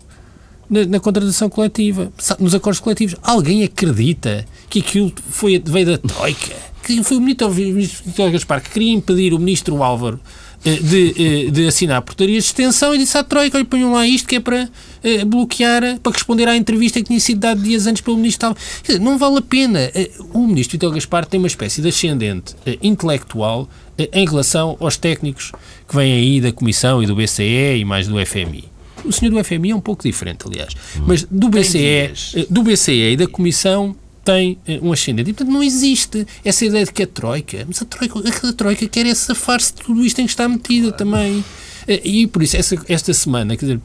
[0.70, 3.16] na, na contratação coletiva, nos acordos coletivos.
[3.22, 6.54] Alguém acredita que aquilo foi, veio da Troika?
[6.82, 10.20] Que foi o ministro, ministro Gaspar que queria impedir o ministro Álvaro
[10.62, 14.06] eh, de, eh, de assinar portarias de extensão e disse à Troika, olha, ponham lá
[14.06, 14.68] isto que é para
[15.02, 19.00] eh, bloquear, para responder à entrevista que tinha sido dada dias antes pelo ministro dizer,
[19.00, 19.90] não vale a pena.
[20.34, 23.68] O ministro Vitor Gaspar tem uma espécie de ascendente intelectual
[24.12, 25.50] em relação aos técnicos
[25.88, 28.79] que vêm aí da Comissão e do BCE e mais do FMI.
[29.04, 30.74] O senhor do FMI é um pouco diferente, aliás.
[31.06, 35.30] Mas do BCE, do BCE e da Comissão tem eh, um ascendente.
[35.30, 37.64] E, portanto, não existe essa ideia de que a Troika...
[37.66, 40.92] Mas a Troika, a troika quer é safar-se de tudo isto em que está metida
[40.92, 41.44] também.
[41.88, 43.80] Eh, e, por isso, essa, esta semana, quer dizer,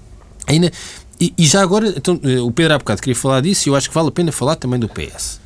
[0.47, 0.71] ainda...
[1.19, 3.75] E, e já agora, então, eh, o Pedro há bocado queria falar disso e eu
[3.75, 5.39] acho que vale a pena falar também do PS.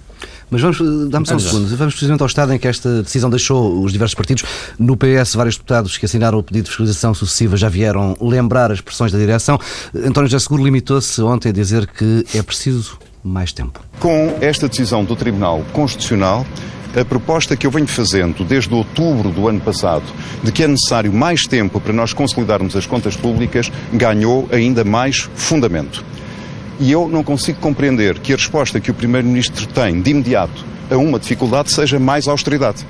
[0.50, 1.68] Mas vamos, dá-me só um segundo.
[1.76, 4.44] Vamos precisamente ao estado em que esta decisão deixou os diversos partidos.
[4.78, 8.82] No PS, vários deputados que assinaram o pedido de fiscalização sucessiva já vieram lembrar as
[8.82, 9.60] pressões da direção.
[9.96, 13.80] António José Seguro limitou-se ontem a dizer que é preciso mais tempo.
[14.00, 16.46] Com esta decisão do Tribunal Constitucional,
[17.00, 20.06] a proposta que eu venho fazendo desde outubro do ano passado,
[20.44, 25.30] de que é necessário mais tempo para nós consolidarmos as contas públicas, ganhou ainda mais
[25.36, 26.04] fundamento.
[26.80, 30.98] E eu não consigo compreender que a resposta que o Primeiro-Ministro tem de imediato a
[30.98, 32.86] uma dificuldade seja mais austeridade.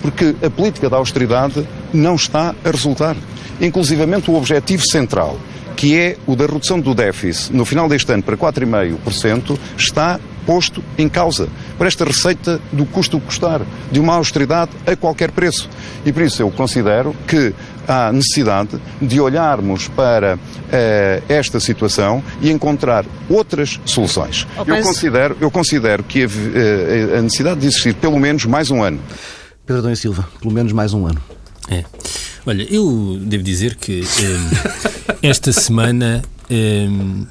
[0.00, 3.16] Porque a política da austeridade não está a resultar.
[3.60, 5.38] Inclusivamente o objetivo central,
[5.76, 10.82] que é o da redução do déficit no final deste ano para 4,5%, está posto
[10.98, 15.68] em causa por esta receita do custo custar, de uma austeridade a qualquer preço.
[16.04, 17.54] E por isso eu considero que
[17.86, 24.46] há necessidade de olharmos para uh, esta situação e encontrar outras soluções.
[24.56, 28.70] Oh, eu, considero, eu considero que a, uh, a, necessidade de existir pelo menos mais
[28.70, 29.00] um ano.
[29.66, 31.22] Pedro Dom Silva, pelo menos mais um ano.
[31.70, 31.84] É.
[32.44, 37.26] Olha, eu devo dizer que eh, esta semana Um,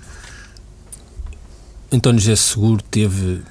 [1.91, 3.41] António José Seguro teve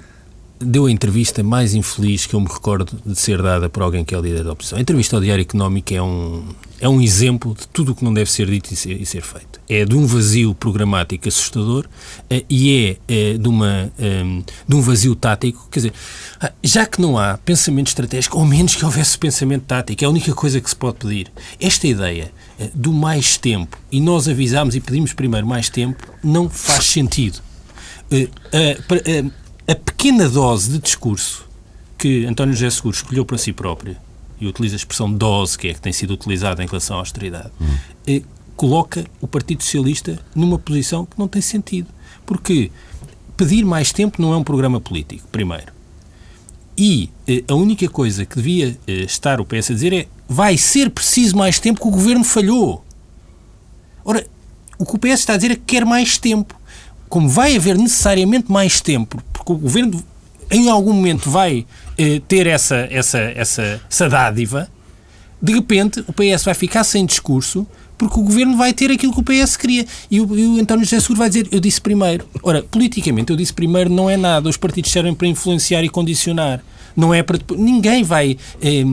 [0.58, 4.14] deu a entrevista mais infeliz que eu me recordo de ser dada por alguém que
[4.14, 4.78] é líder da oposição.
[4.78, 6.44] A entrevista ao Diário Económico é um,
[6.80, 9.22] é um exemplo de tudo o que não deve ser dito e ser, e ser
[9.22, 9.60] feito.
[9.68, 14.74] É de um vazio programático assustador uh, e é uh, de, uma, um, ehm, de
[14.74, 15.68] um vazio tático.
[15.70, 15.92] Quer dizer,
[16.42, 20.10] uh, já que não há pensamento estratégico, ou menos que houvesse pensamento tático, é a
[20.10, 21.30] única coisa que se pode pedir.
[21.60, 26.48] Esta ideia eh, do mais tempo, e nós avisámos e pedimos primeiro mais tempo, não
[26.48, 27.40] faz sentido.
[28.10, 29.30] Uh,
[29.68, 31.48] a pequena dose de discurso
[31.96, 33.96] que António José Seguro escolheu para si próprio,
[34.40, 37.50] e utiliza a expressão dose, que é que tem sido utilizada em relação à austeridade,
[37.60, 37.76] hum.
[38.06, 38.22] é,
[38.56, 41.88] coloca o Partido Socialista numa posição que não tem sentido.
[42.24, 42.70] Porque
[43.36, 45.72] pedir mais tempo não é um programa político, primeiro.
[46.76, 50.56] E eh, a única coisa que devia eh, estar o PS a dizer é vai
[50.56, 52.84] ser preciso mais tempo que o governo falhou.
[54.04, 54.26] Ora,
[54.78, 56.58] o que o PS está a dizer é que quer mais tempo.
[57.08, 60.04] Como vai haver necessariamente mais tempo porque o governo
[60.50, 61.66] em algum momento vai
[62.00, 64.68] eh, ter essa, essa, essa, essa dádiva,
[65.40, 67.66] de repente o PS vai ficar sem discurso
[67.98, 69.84] porque o governo vai ter aquilo que o PS queria.
[70.10, 72.26] E o, e o António José Seguro vai dizer: Eu disse primeiro.
[72.42, 74.48] Ora, politicamente, eu disse primeiro não é nada.
[74.48, 76.62] Os partidos servem para influenciar e condicionar.
[76.96, 77.38] Não é para.
[77.54, 78.84] Ninguém vai eh,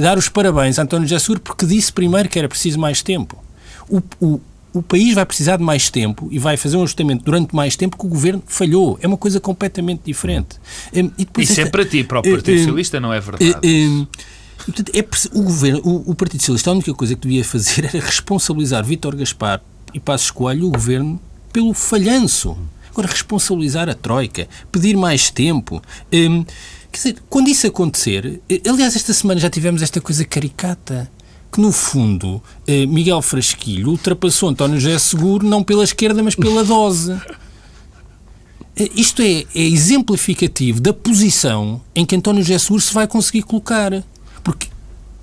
[0.00, 3.36] dar os parabéns a António José Seguro porque disse primeiro que era preciso mais tempo.
[3.90, 4.40] O, o,
[4.72, 7.96] o país vai precisar de mais tempo e vai fazer um ajustamento durante mais tempo
[7.96, 8.98] que o governo falhou.
[9.02, 10.56] É uma coisa completamente diferente.
[10.94, 13.54] Hum, Isso é para ti, para o Partido hum, Socialista, não é verdade?
[13.64, 14.06] Hum,
[14.64, 15.04] portanto, é,
[15.38, 19.14] o, governo, o, o, Partido Socialista, a única coisa que devia fazer era responsabilizar Vítor
[19.14, 19.60] Gaspar
[19.92, 21.20] e Passos Coelho, o governo,
[21.52, 22.56] pelo falhanço.
[22.90, 25.82] Agora, responsabilizar a Troika, pedir mais tempo.
[26.10, 31.10] Quer dizer, quando isso acontecer, eh, aliás, esta semana já tivemos esta coisa caricata
[31.52, 36.64] que, no fundo, eh, Miguel Frasquilho ultrapassou António José Seguro não pela esquerda, mas pela
[36.64, 37.12] dose.
[38.74, 43.42] Eh, isto é, é exemplificativo da posição em que António José Seguro se vai conseguir
[43.42, 44.02] colocar.
[44.42, 44.68] Porque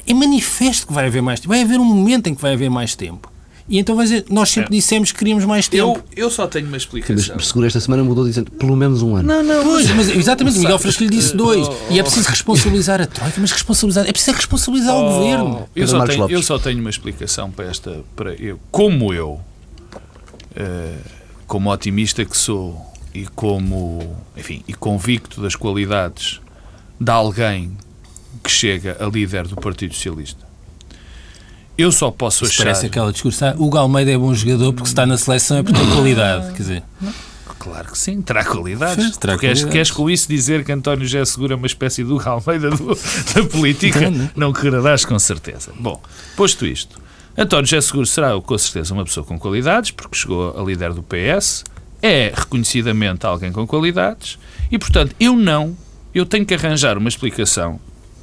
[0.06, 1.50] é manifesto que vai haver mais tempo.
[1.50, 3.32] Vai haver um momento em que vai haver mais tempo.
[3.70, 4.80] E então vai dizer, nós sempre é.
[4.80, 6.04] dissemos que queríamos mais tempo.
[6.16, 7.36] Eu, eu só tenho uma explicação.
[7.36, 9.28] Mas seguro esta semana mudou dizendo pelo menos um ano.
[9.28, 9.64] Não, não.
[9.64, 11.68] Pois, mas exatamente, o Miguel Frasco lhe disse dois.
[11.68, 15.70] Oh, e é preciso responsabilizar a Troika, mas responsabilizar, é preciso responsabilizar oh, o governo.
[15.76, 18.04] Eu só, tenho, eu só tenho uma explicação para esta.
[18.16, 21.00] Para eu, como eu, uh,
[21.46, 26.42] como otimista que sou e como, enfim, e convicto das qualidades
[27.00, 27.78] de alguém
[28.44, 30.49] que chega a líder do Partido Socialista
[31.80, 32.64] eu só posso Isso achar.
[32.66, 33.46] Parece aquela discurso.
[33.46, 36.52] Ah, o Galmeida é bom jogador porque está na seleção é por ter qualidade.
[36.52, 36.84] Quer dizer.
[37.58, 39.06] Claro que sim, terá qualidades.
[39.06, 39.38] Sim, terá.
[39.38, 42.98] Queres, queres com isso dizer que António José Segura é uma espécie do Galmeida do,
[43.34, 44.10] da política?
[44.12, 45.72] Não, não quererás com certeza.
[45.80, 46.02] Bom,
[46.36, 47.00] posto isto,
[47.38, 51.02] António José Seguro será com certeza uma pessoa com qualidades, porque chegou a líder do
[51.02, 51.64] PS,
[52.02, 54.38] é reconhecidamente alguém com qualidades,
[54.70, 55.78] e portanto eu não,
[56.14, 57.80] eu tenho que arranjar uma explicação,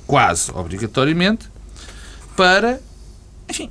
[0.07, 1.47] quase obrigatoriamente,
[2.37, 2.81] para
[3.49, 3.71] enfim,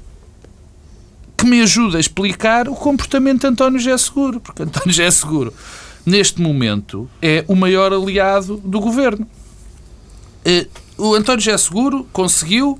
[1.37, 5.53] que me ajuda a explicar o comportamento de António José Seguro, porque António José Seguro,
[6.05, 9.27] neste momento, é o maior aliado do governo.
[10.43, 12.79] Eh, o António José Seguro conseguiu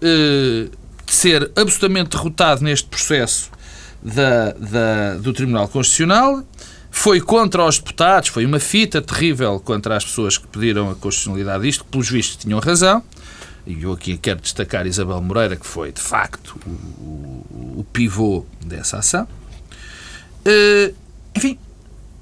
[0.00, 0.68] eh,
[1.06, 3.50] ser absolutamente derrotado neste processo
[4.02, 6.42] da, da, do Tribunal Constitucional,
[6.90, 11.64] foi contra os deputados, foi uma fita terrível contra as pessoas que pediram a constitucionalidade
[11.64, 13.02] disto, que pelos vistos tinham razão
[13.66, 18.98] e eu aqui quero destacar Isabel Moreira, que foi, de facto, o, o, pivô dessa
[18.98, 19.26] ação.
[20.44, 20.94] Uh,
[21.36, 21.58] enfim,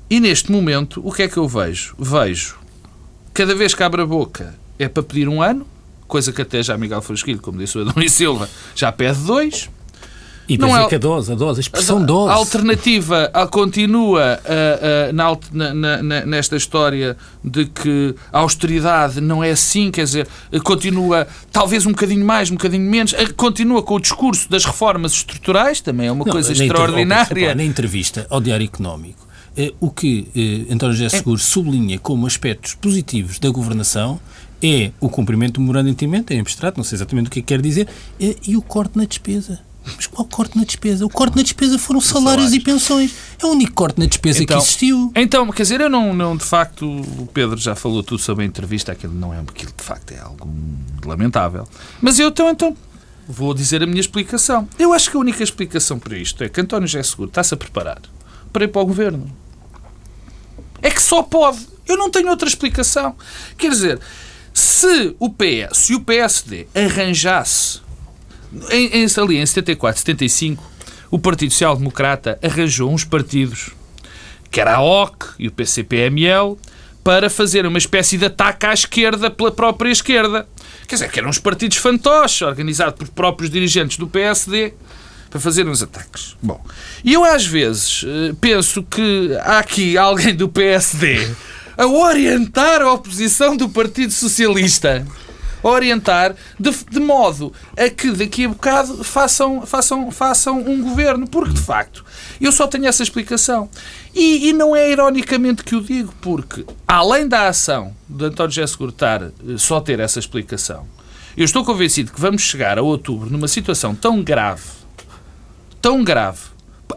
[0.08, 1.94] e neste momento, o que é que eu vejo?
[1.98, 2.58] Vejo,
[3.32, 5.66] cada vez que abre a boca é para pedir um ano,
[6.06, 9.70] coisa que até já Miguel Frasquilho, como disse o Adonis Silva, já pede dois.
[10.50, 12.32] E não é, a dose, a dose, a expressão dose.
[12.32, 19.20] A alternativa a, continua a, a, na, na, na, nesta história de que a austeridade
[19.20, 20.26] não é assim, quer dizer,
[20.64, 25.80] continua talvez um bocadinho mais, um bocadinho menos, continua com o discurso das reformas estruturais,
[25.80, 27.54] também é uma não, coisa extraordinária.
[27.54, 31.44] Na entrevista ao Diário Económico, eh, o que eh, António José é Seguro é...
[31.44, 34.18] sublinha como aspectos positivos da governação
[34.60, 37.42] é o cumprimento do memorando de entendimento, é abstrato, não sei exatamente o que é
[37.42, 37.88] quer dizer,
[38.20, 39.69] é, e o corte na despesa.
[39.96, 41.04] Mas qual corte na despesa?
[41.04, 42.52] O corte na despesa foram salários, salários.
[42.54, 43.14] e pensões.
[43.38, 45.12] É o único corte na despesa então, que existiu.
[45.14, 48.46] Então, quer dizer, eu não, não, de facto, o Pedro já falou tudo sobre a
[48.46, 50.48] entrevista, aquilo não é, aquilo de facto é algo
[51.04, 51.66] lamentável.
[52.00, 52.76] Mas eu então, então
[53.28, 54.68] vou dizer a minha explicação.
[54.78, 57.56] Eu acho que a única explicação para isto é que António José Seguro está-se a
[57.56, 58.00] preparar
[58.52, 59.30] para ir para o governo.
[60.82, 61.66] É que só pode.
[61.86, 63.14] Eu não tenho outra explicação.
[63.56, 64.00] Quer dizer,
[64.52, 67.80] se o PS e o PSD arranjasse
[68.70, 70.62] em, em, ali em 74, 75,
[71.10, 73.70] o Partido Social Democrata arranjou uns partidos,
[74.50, 76.56] que era a OC e o PCPML,
[77.02, 80.46] para fazer uma espécie de ataque à esquerda pela própria esquerda.
[80.86, 84.74] Quer dizer, que eram uns partidos fantoches, organizados por próprios dirigentes do PSD,
[85.30, 86.36] para fazer uns ataques.
[86.42, 86.62] Bom,
[87.04, 91.30] e eu às vezes eh, penso que há aqui alguém do PSD
[91.78, 95.06] a orientar a oposição do Partido Socialista
[95.62, 101.52] orientar de, de, modo a que daqui a bocado façam, façam, façam um governo, porque
[101.52, 102.04] de facto
[102.40, 103.68] eu só tenho essa explicação.
[104.14, 108.66] E, e não é ironicamente que o digo, porque além da ação de António José
[108.66, 110.86] Seguro estar eh, só ter essa explicação,
[111.36, 114.64] eu estou convencido que vamos chegar a outubro numa situação tão grave,
[115.80, 116.40] tão grave,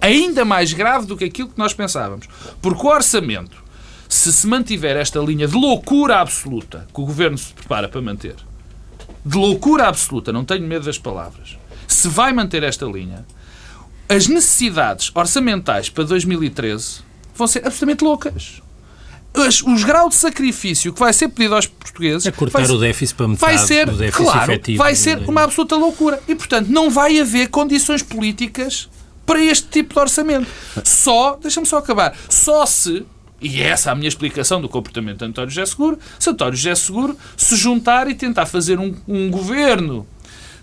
[0.02, 2.28] ainda mais grave do que aquilo que nós pensávamos,
[2.62, 3.64] porque o orçamento
[4.10, 8.36] se se mantiver esta linha de loucura absoluta que o governo se prepara para manter,
[9.26, 11.58] de loucura absoluta, não tenho medo das palavras,
[11.88, 13.26] se vai manter esta linha,
[14.10, 17.02] as necessidades orçamentais para 2013
[17.36, 18.62] vão ser absolutamente loucas.
[19.36, 22.78] Os, os graus de sacrifício que vai ser pedido aos portugueses é cortar vai, o
[22.78, 24.78] déficit para metade vai ser, do déficit claro, efetivo.
[24.78, 26.22] vai ser uma absoluta loucura.
[26.28, 28.88] E, portanto, não vai haver condições políticas
[29.26, 30.48] para este tipo de orçamento.
[30.84, 33.04] Só, deixa-me só acabar, só se
[33.44, 36.00] e é essa a minha explicação do comportamento de António José Seguro.
[36.18, 40.08] Se António José Seguro se juntar e tentar fazer um, um governo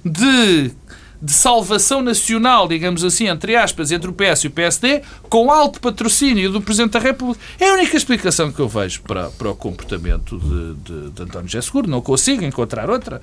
[0.02, 0.72] de,
[1.20, 5.78] de salvação nacional, digamos assim, entre aspas, entre o PS e o PSD, com alto
[5.80, 7.40] patrocínio do Presidente da República.
[7.58, 11.48] É a única explicação que eu vejo para, para o comportamento de, de, de António
[11.48, 11.88] José Seguro.
[11.88, 13.20] Não consigo encontrar outra.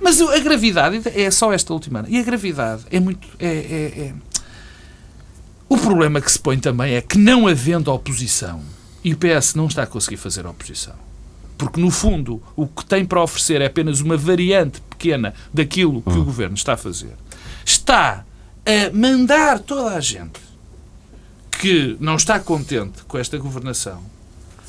[0.00, 2.04] Mas a gravidade é só esta última.
[2.08, 3.26] E a gravidade é muito.
[3.38, 4.14] É, é, é...
[5.66, 8.62] O problema que se põe também é que, não havendo oposição,
[9.02, 10.94] e o PS não está a conseguir fazer oposição.
[11.56, 16.16] Porque, no fundo, o que tem para oferecer é apenas uma variante pequena daquilo que
[16.16, 17.14] o governo está a fazer.
[17.64, 18.24] Está
[18.64, 20.40] a mandar toda a gente
[21.60, 24.02] que não está contente com esta governação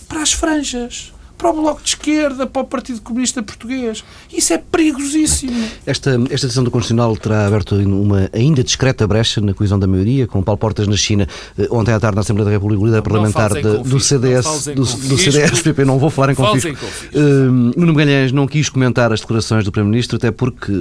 [0.08, 4.04] para as franjas para o Bloco de Esquerda, para o Partido Comunista Português.
[4.32, 5.70] Isso é perigosíssimo.
[5.86, 10.28] Esta, esta decisão do Constitucional terá aberto uma ainda discreta brecha na coesão da maioria,
[10.28, 11.26] com Paulo Portas na China,
[11.58, 14.84] eh, ontem à tarde na Assembleia da República, o líder parlamentar de, do CDS, do,
[14.84, 16.86] do CDS-PP, não vou falar em confisco.
[17.16, 20.74] Uh, Nuno Magalhães não quis comentar as declarações do Primeiro-Ministro, até porque,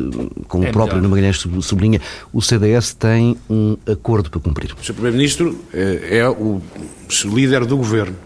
[0.48, 2.00] como é o próprio Nuno Magalhães sublinha,
[2.32, 4.72] o CDS tem um acordo para cumprir.
[4.72, 4.94] O Sr.
[4.94, 6.60] Primeiro-Ministro é, é o
[7.26, 8.16] líder do Governo.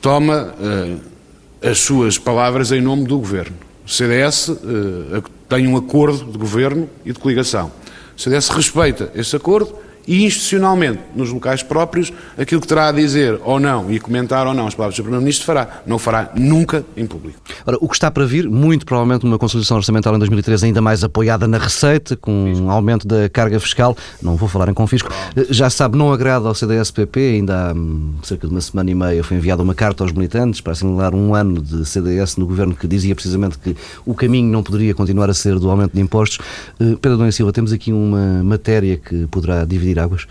[0.00, 0.54] Toma...
[0.60, 1.17] Uh,
[1.62, 3.56] as suas palavras em nome do Governo.
[3.84, 7.72] O CDS uh, tem um acordo de governo e de coligação.
[8.16, 9.74] O CDS respeita esse acordo
[10.08, 14.54] e institucionalmente, nos locais próprios, aquilo que terá a dizer ou não e comentar ou
[14.54, 15.82] não as palavras do Primeiro-Ministro fará.
[15.86, 17.38] Não fará nunca em público.
[17.66, 21.04] Ora, o que está para vir, muito provavelmente uma consolidação orçamental em 2013 ainda mais
[21.04, 25.12] apoiada na receita, com um aumento da carga fiscal, não vou falar em confisco,
[25.50, 29.22] já sabe, não agrada ao CDS-PP, ainda há hum, cerca de uma semana e meia
[29.22, 32.88] foi enviada uma carta aos militantes para assinalar um ano de CDS no governo que
[32.88, 36.38] dizia precisamente que o caminho não poderia continuar a ser do aumento de impostos.
[36.80, 40.26] Eh, Pedro Dom Silva, temos aqui uma matéria que poderá dividir águas?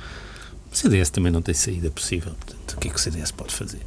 [0.72, 2.34] O CDS também não tem saída possível.
[2.34, 3.82] Portanto, o que é que o CDS pode fazer?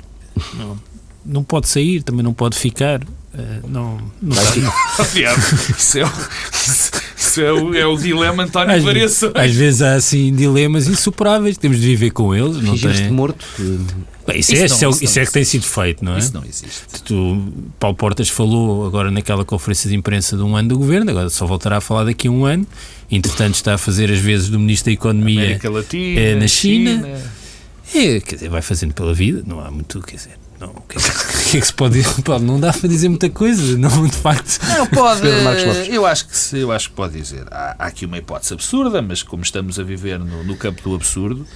[0.55, 0.81] Não,
[1.25, 3.03] não pode sair, também não pode ficar.
[3.03, 4.37] Uh, não, não
[5.77, 6.09] isso, é, o,
[7.31, 9.33] isso é, o, é o dilema António às, Variações.
[9.35, 12.61] Às vezes há assim dilemas insuperáveis, temos de viver com eles.
[12.63, 13.11] Não tem...
[13.11, 13.45] morto.
[14.27, 16.19] Bem, isso, isso, é, não, isso, isso é, é que tem sido feito, não é?
[16.19, 17.03] Isso não existe.
[17.05, 21.31] Tu, Paulo Portas falou agora naquela conferência de imprensa de um ano do governo, agora
[21.31, 22.67] só voltará a falar daqui a um ano.
[23.11, 26.91] Entretanto, está a fazer as vezes do Ministro da Economia Latina, é, na China.
[26.93, 27.41] China.
[27.93, 30.50] É, quer dizer, vai fazendo pela vida, não há muito, quer dizer.
[30.61, 33.31] Não, o que, é que, é que se pode, pode Não dá para dizer muita
[33.31, 34.61] coisa, não, de facto.
[34.69, 35.27] Não, pode.
[35.89, 37.47] eu, acho que, eu acho que pode dizer.
[37.51, 40.95] Há, há, aqui uma hipótese absurda, mas como estamos a viver no, no campo do
[40.95, 41.47] absurdo,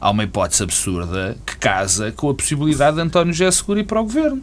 [0.00, 4.00] há uma hipótese absurda que casa com a possibilidade de António José Seguro ir para
[4.00, 4.42] o governo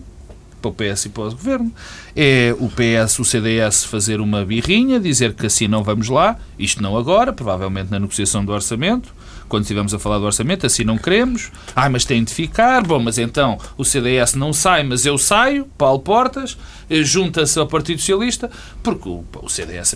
[0.62, 1.72] para o PS e para o Governo.
[2.16, 6.82] É o PS, o CDS fazer uma birrinha, dizer que assim não vamos lá, isto
[6.82, 9.14] não agora, provavelmente na negociação do orçamento,
[9.48, 11.52] quando estivermos a falar do orçamento, assim não queremos.
[11.76, 12.86] Ah, mas tem de ficar.
[12.86, 16.58] Bom, mas então o CDS não sai, mas eu saio, Paulo Portas,
[16.90, 18.50] eh, junta-se ao Partido Socialista,
[18.84, 19.96] porque o, o CDS...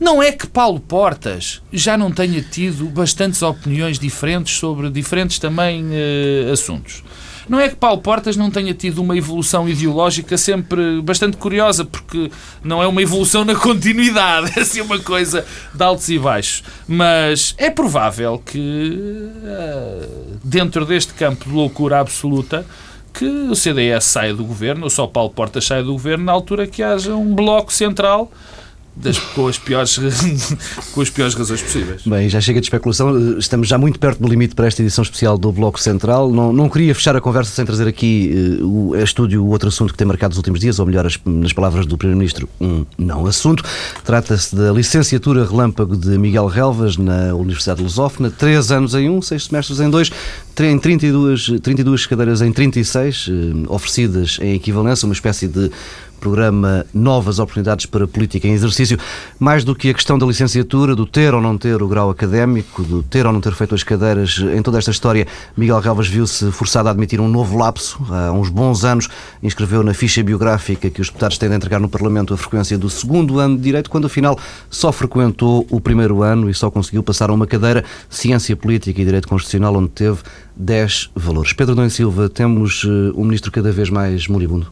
[0.00, 5.84] Não é que Paulo Portas já não tenha tido bastantes opiniões diferentes sobre diferentes também
[5.84, 7.04] uh, assuntos.
[7.52, 12.30] Não é que Paulo Portas não tenha tido uma evolução ideológica sempre bastante curiosa, porque
[12.64, 15.44] não é uma evolução na continuidade, é assim uma coisa
[15.74, 16.64] de altos e baixos.
[16.88, 20.08] Mas é provável que, eh,
[20.42, 22.64] dentro deste campo de loucura absoluta,
[23.12, 26.66] que o CDS saia do governo, ou só Paulo Portas saia do governo, na altura
[26.66, 28.32] que haja um bloco central
[28.94, 29.98] das, com, as piores,
[30.92, 32.02] com as piores razões possíveis.
[32.04, 33.38] Bem, já chega de especulação.
[33.38, 36.30] Estamos já muito perto do limite para esta edição especial do Bloco Central.
[36.30, 39.92] Não, não queria fechar a conversa sem trazer aqui uh, a estúdio o outro assunto
[39.92, 43.26] que tem marcado os últimos dias, ou melhor, as, nas palavras do Primeiro-Ministro, um não
[43.26, 43.64] assunto.
[44.04, 48.30] Trata-se da licenciatura relâmpago de Miguel Relvas na Universidade de Lusófona.
[48.30, 50.10] Três anos em um, seis semestres em dois,
[50.60, 53.32] em 32, 32 cadeiras em 36, uh,
[53.68, 55.70] oferecidas em equivalência, uma espécie de
[56.22, 58.96] programa Novas Oportunidades para Política em Exercício,
[59.40, 62.84] mais do que a questão da licenciatura, do ter ou não ter o grau académico,
[62.84, 66.52] do ter ou não ter feito as cadeiras, em toda esta história, Miguel Galvas viu-se
[66.52, 67.98] forçado a admitir um novo lapso.
[68.08, 69.08] Há uns bons anos
[69.42, 72.88] inscreveu na ficha biográfica que os deputados têm de entregar no Parlamento a frequência do
[72.88, 74.38] segundo ano de Direito, quando afinal
[74.70, 79.04] só frequentou o primeiro ano e só conseguiu passar a uma cadeira Ciência Política e
[79.04, 80.20] Direito Constitucional, onde teve
[80.54, 81.52] 10 valores.
[81.52, 84.70] Pedro Dom Silva, temos um ministro cada vez mais moribundo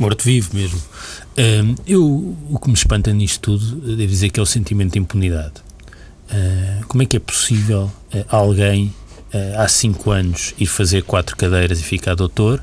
[0.00, 0.80] morto-vivo mesmo.
[1.86, 5.54] Eu, o que me espanta nisto tudo, devo dizer que é o sentimento de impunidade.
[6.30, 8.92] Uh, como é que é possível uh, alguém,
[9.56, 12.62] há cinco anos, ir fazer quatro cadeiras e ficar doutor?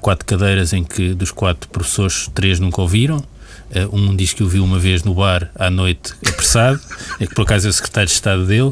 [0.00, 3.24] quatro cadeiras em que dos quatro professores, três nunca ouviram?
[3.74, 6.80] Uh, um diz que o viu uma vez no bar à noite apressado,
[7.20, 8.70] é que por acaso é o secretário de Estado dele.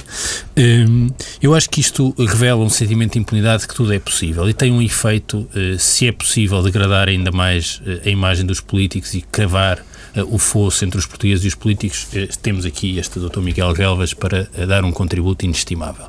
[0.57, 1.11] Um,
[1.42, 4.72] eu acho que isto revela um sentimento de impunidade que tudo é possível e tem
[4.72, 9.20] um efeito, uh, se é possível, degradar ainda mais uh, a imagem dos políticos e
[9.20, 9.84] cravar
[10.29, 12.07] o fosso entre os portugueses e os políticos,
[12.43, 13.41] temos aqui este Dr.
[13.41, 16.07] Miguel Relvas para dar um contributo inestimável.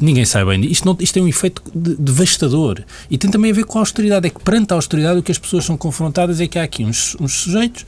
[0.00, 0.66] ninguém sabe ainda.
[0.66, 3.82] Isto, não, isto tem um efeito de, devastador e tem também a ver com a
[3.82, 4.26] austeridade.
[4.26, 6.84] É que perante a austeridade o que as pessoas são confrontadas é que há aqui
[6.84, 7.84] uns, uns sujeitos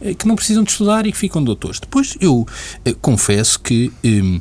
[0.00, 1.78] eh, que não precisam de estudar e que ficam doutores.
[1.78, 2.46] Depois, eu
[2.84, 4.40] eh, confesso que eh,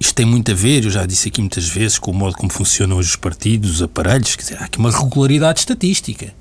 [0.00, 2.50] isto tem muito a ver, eu já disse aqui muitas vezes, com o modo como
[2.50, 6.34] funcionam hoje os partidos, os aparelhos, quer dizer, há aqui uma regularidade estatística.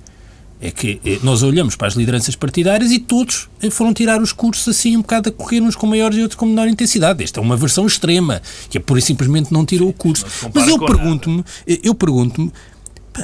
[0.62, 4.32] É que eh, nós olhamos para as lideranças partidárias e todos eh, foram tirar os
[4.32, 7.24] cursos assim um bocado a correr, uns com maior e outros com menor intensidade.
[7.24, 10.26] Esta é uma versão extrema, que é pura e simplesmente não tirou o curso.
[10.54, 12.52] Mas eu pergunto-me, eu pergunto-me,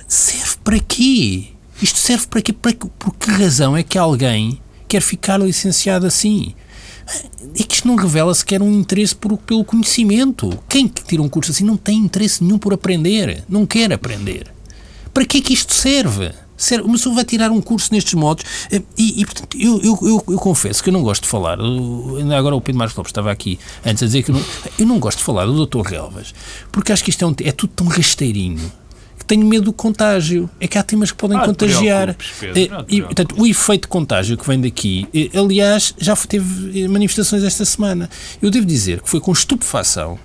[0.08, 1.46] serve para quê?
[1.82, 2.52] Isto serve para quê?
[2.52, 6.56] Para, por que razão é que alguém quer ficar licenciado assim.
[7.58, 10.58] É que isto não revela sequer um interesse por, pelo conhecimento.
[10.68, 14.48] Quem que tira um curso assim não tem interesse nenhum por aprender, não quer aprender.
[15.14, 16.32] Para que é que isto serve?
[16.84, 20.24] Uma pessoa vai tirar um curso nestes modos eh, e, e portanto, eu, eu, eu,
[20.30, 21.60] eu, confesso que eu não gosto de falar.
[21.60, 24.46] Ainda agora o Pedro Marcos Lopes estava aqui antes a dizer que eu não,
[24.80, 25.82] eu não gosto de falar do Dr.
[25.82, 26.34] Relvas
[26.72, 28.72] porque acho que isto é, um, é tudo tão rasteirinho
[29.28, 30.50] tenho medo do contágio.
[30.60, 32.16] É que há temas que podem ah, contagiar.
[32.42, 37.44] Eh, e, portanto, o efeito de contágio que vem daqui, eh, aliás, já teve manifestações
[37.44, 38.10] esta semana.
[38.42, 40.18] Eu devo dizer que foi com estupefação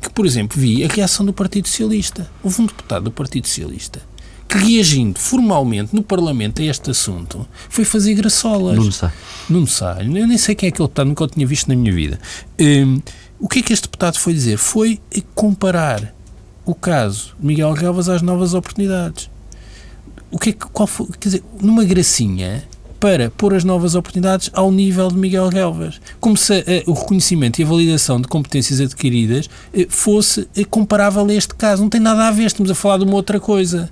[0.00, 2.30] que, por exemplo, vi a reação do Partido Socialista.
[2.42, 4.09] Houve um deputado do Partido Socialista
[4.50, 8.76] que, reagindo formalmente no Parlamento a este assunto, foi fazer graçolas.
[8.76, 9.08] Não sei.
[9.48, 10.20] Não sei.
[10.20, 12.18] Eu nem sei quem é aquele deputado, nunca o tinha visto na minha vida.
[12.60, 13.00] Um,
[13.38, 14.56] o que é que este deputado foi dizer?
[14.56, 15.00] Foi
[15.34, 16.12] comparar
[16.66, 19.30] o caso de Miguel Relvas às novas oportunidades.
[20.30, 22.64] O que é que, qual foi, quer dizer, numa gracinha
[23.00, 25.98] para pôr as novas oportunidades ao nível de Miguel Relvas.
[26.20, 31.26] Como se uh, o reconhecimento e a validação de competências adquiridas uh, fosse uh, comparável
[31.26, 31.80] a este caso.
[31.80, 33.90] Não tem nada a ver, estamos a falar de uma outra coisa.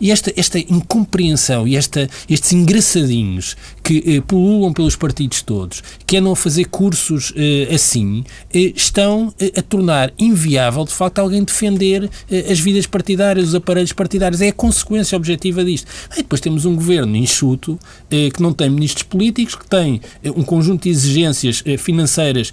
[0.00, 6.16] E esta, esta incompreensão e esta, estes engraçadinhos que eh, pululam pelos partidos todos, que
[6.16, 11.42] andam a fazer cursos eh, assim, eh, estão eh, a tornar inviável, de facto, alguém
[11.42, 14.40] defender eh, as vidas partidárias, os aparelhos partidários.
[14.40, 15.90] É a consequência objetiva disto.
[16.12, 17.78] E depois temos um governo enxuto,
[18.10, 20.00] eh, que não tem ministros políticos, que tem
[20.36, 22.52] um conjunto de exigências financeiras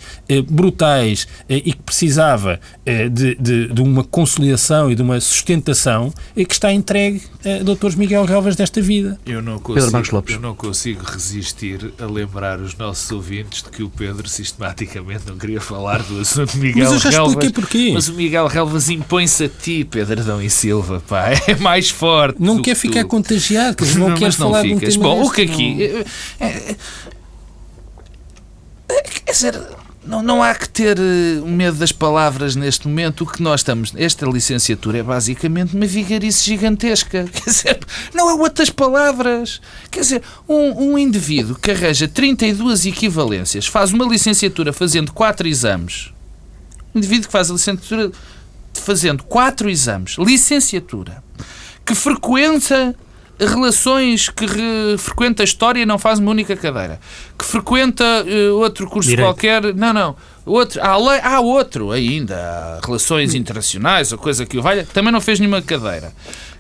[0.49, 6.71] brutais e que precisava de, de, de uma consolidação e de uma sustentação, que está
[6.71, 9.19] entregue uh, doutores Miguel Relvas desta vida.
[9.25, 13.89] Eu não, consigo, eu não consigo resistir a lembrar os nossos ouvintes de que o
[13.89, 17.51] Pedro sistematicamente não queria falar do assunto Miguel Mas eu já Relvas.
[17.51, 17.91] porquê.
[17.93, 21.25] Mas o Miguel Relvas impõe-se a ti, Pedro Adão e Silva, pá.
[21.47, 22.41] É mais forte.
[22.41, 23.07] Não quer ficar tu.
[23.07, 24.93] contagiado, quer dizer, não, não quer falar não ficas.
[24.93, 25.83] de um Bom, o que aqui...
[26.39, 26.75] É, é,
[28.89, 29.61] é, quer dizer
[30.06, 33.24] não, não há que ter uh, medo das palavras neste momento.
[33.24, 33.91] O que nós estamos.
[33.95, 37.26] Esta licenciatura é basicamente uma vigarice gigantesca.
[37.34, 37.80] Quer dizer,
[38.14, 39.60] não há outras palavras.
[39.89, 46.14] Quer dizer, um, um indivíduo que arranja 32 equivalências, faz uma licenciatura fazendo 4 exames.
[46.93, 48.12] Um indivíduo que faz a licenciatura
[48.74, 51.24] fazendo 4 exames, licenciatura,
[51.86, 52.95] que frequenta
[53.39, 56.99] relações que re, frequenta história e não faz uma única cadeira,
[57.38, 59.27] que frequenta uh, outro curso Direito.
[59.27, 60.15] qualquer, não, não,
[60.45, 65.21] outro, há, há outro ainda, há relações internacionais ou coisa que o valha, também não
[65.21, 66.13] fez nenhuma cadeira,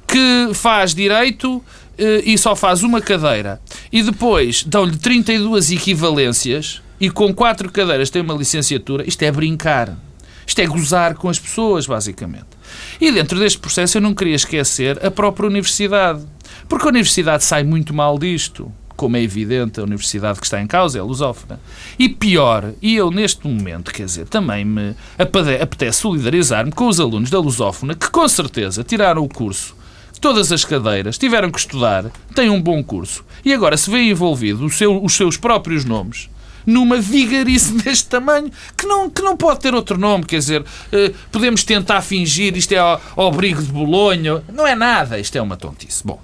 [0.07, 1.63] que faz direito
[1.97, 3.59] eh, e só faz uma cadeira.
[3.91, 9.97] E depois dão-lhe 32 equivalências e com quatro cadeiras tem uma licenciatura, isto é brincar.
[10.47, 12.54] Isto é gozar com as pessoas, basicamente.
[12.99, 16.23] E dentro deste processo eu não queria esquecer a própria universidade.
[16.67, 18.71] Porque a universidade sai muito mal disto.
[18.95, 21.59] Como é evidente, a universidade que está em causa é a lusófona.
[21.99, 27.29] E pior, e eu neste momento, quer dizer, também me apetece solidarizar-me com os alunos
[27.29, 29.75] da lusófona que com certeza tiraram o curso
[30.21, 34.75] todas as cadeiras, tiveram que estudar, têm um bom curso e agora se vêem envolvidos
[34.75, 36.29] seu, os seus próprios nomes
[36.65, 40.25] numa vigarice deste tamanho que não, que não pode ter outro nome.
[40.25, 44.43] Quer dizer, eh, podemos tentar fingir isto é ao, brigo de Bolonha.
[44.51, 46.01] Não é nada, isto é uma tontice.
[46.05, 46.19] Bom.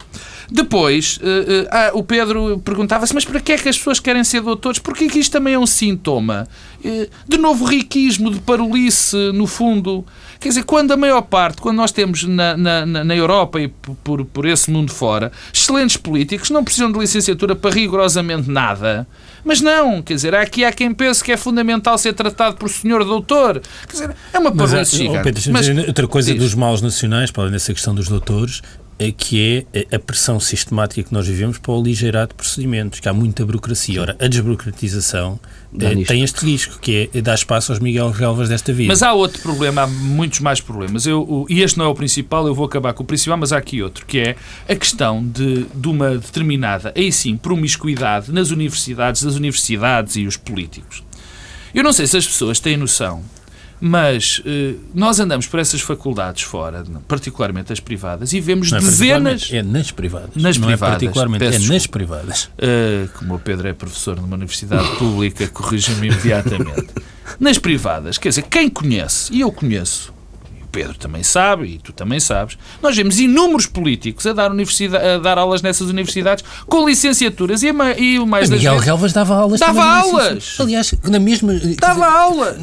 [0.53, 4.21] Depois, uh, uh, ah, o Pedro perguntava-se, mas para que é que as pessoas querem
[4.21, 4.79] ser doutores?
[4.79, 6.45] Porque que isto também é um sintoma
[7.27, 10.05] de novo riquismo, de parolice, no fundo.
[10.39, 14.25] Quer dizer, quando a maior parte, quando nós temos na, na, na Europa e por,
[14.25, 19.07] por esse mundo fora, excelentes políticos, não precisam de licenciatura para rigorosamente nada.
[19.43, 23.03] Mas não, quer dizer, aqui há quem pense que é fundamental ser tratado por senhor
[23.03, 23.61] doutor.
[23.87, 25.19] Quer dizer, é uma parolice gigante.
[25.19, 26.41] Oh, Pedro, mas, outra coisa diz.
[26.41, 28.61] dos maus nacionais, para além dessa questão dos doutores,
[29.09, 33.13] que é a pressão sistemática que nós vivemos para o aligeirar de procedimentos, que há
[33.13, 34.01] muita burocracia.
[34.01, 35.39] Ora, a desburocratização
[35.79, 38.89] é, tem este risco, que é dar espaço aos Miguel Relvas desta vida.
[38.89, 41.07] Mas há outro problema, há muitos mais problemas.
[41.07, 43.53] Eu, o, e este não é o principal, eu vou acabar com o principal, mas
[43.53, 44.35] há aqui outro, que é
[44.67, 50.35] a questão de, de uma determinada, aí sim, promiscuidade nas universidades, das universidades e os
[50.35, 51.03] políticos.
[51.73, 53.23] Eu não sei se as pessoas têm noção
[53.81, 59.49] mas uh, nós andamos por essas faculdades fora, particularmente as privadas, e vemos é dezenas.
[59.51, 60.35] É nas privadas.
[60.35, 60.95] Nas não privadas.
[60.95, 62.43] É particularmente, é nas privadas.
[62.43, 66.89] Uh, como o Pedro é professor numa universidade pública, corrija-me imediatamente.
[67.39, 70.10] Nas privadas, quer dizer, quem conhece, e eu conheço,
[70.71, 75.17] Pedro também sabe, e tu também sabes, nós vemos inúmeros políticos a dar, universidade, a
[75.17, 79.13] dar aulas nessas universidades com licenciaturas e, a, e o mais a Miguel vezes, Relvas
[79.13, 80.55] dava aulas Dava aulas!
[80.59, 81.53] Aliás, na mesma...
[81.53, 82.57] Dava dizer, aulas!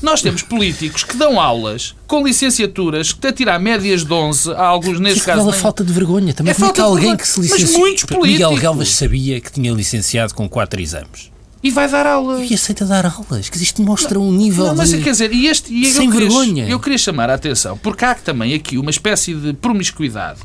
[0.00, 4.64] Nós temos políticos que dão aulas com licenciaturas que a tirar médias de 11, há
[4.64, 5.48] alguns neste Isso caso...
[5.48, 5.60] É nem...
[5.60, 6.34] falta de vergonha.
[6.34, 7.70] Também é é que alguém que se licenciou...
[7.70, 8.32] Mas muitos políticos...
[8.32, 11.31] Miguel Relvas sabia que tinha licenciado com 4 exames
[11.62, 12.50] e vai dar aulas.
[12.50, 15.00] E aceita dar aulas, que isto mostra um nível não, mas, de...
[15.00, 16.54] quer dizer, e este, e sem eu vergonha.
[16.54, 20.40] Queria, eu queria chamar a atenção, porque há também aqui uma espécie de promiscuidade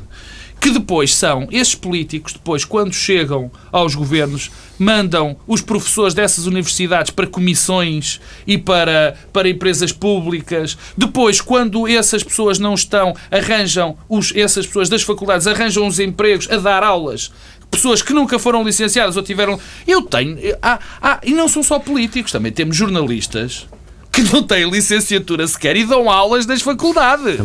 [0.60, 7.10] que depois são esses políticos, depois, quando chegam aos governos, mandam os professores dessas universidades
[7.10, 10.76] para comissões e para, para empresas públicas.
[10.96, 16.50] Depois, quando essas pessoas não estão, arranjam, os, essas pessoas das faculdades arranjam os empregos
[16.50, 17.30] a dar aulas
[17.70, 19.58] pessoas que nunca foram licenciadas ou tiveram.
[19.86, 20.38] Eu tenho.
[20.62, 23.66] Há, há, e não são só políticos, também temos jornalistas
[24.12, 27.38] que não têm licenciatura sequer e dão aulas nas faculdades.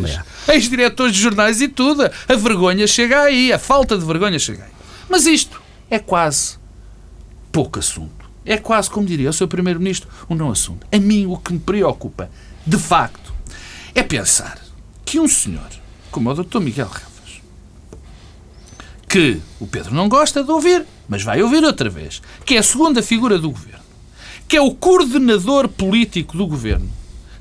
[0.48, 2.04] Ex-diretores de jornais e tudo.
[2.04, 4.72] A vergonha chega aí, a falta de vergonha chega aí.
[5.10, 6.58] Mas isto é quase
[7.52, 8.24] pouco assunto.
[8.46, 10.86] É quase, como diria o seu Primeiro-Ministro, um não assunto.
[10.92, 12.30] A mim o que me preocupa,
[12.66, 13.34] de facto,
[13.94, 14.58] é pensar
[15.06, 15.70] que um senhor
[16.14, 16.60] como o Dr.
[16.60, 17.13] Miguel Real
[19.14, 22.64] que o Pedro não gosta de ouvir, mas vai ouvir outra vez, que é a
[22.64, 23.84] segunda figura do governo,
[24.48, 26.90] que é o coordenador político do governo,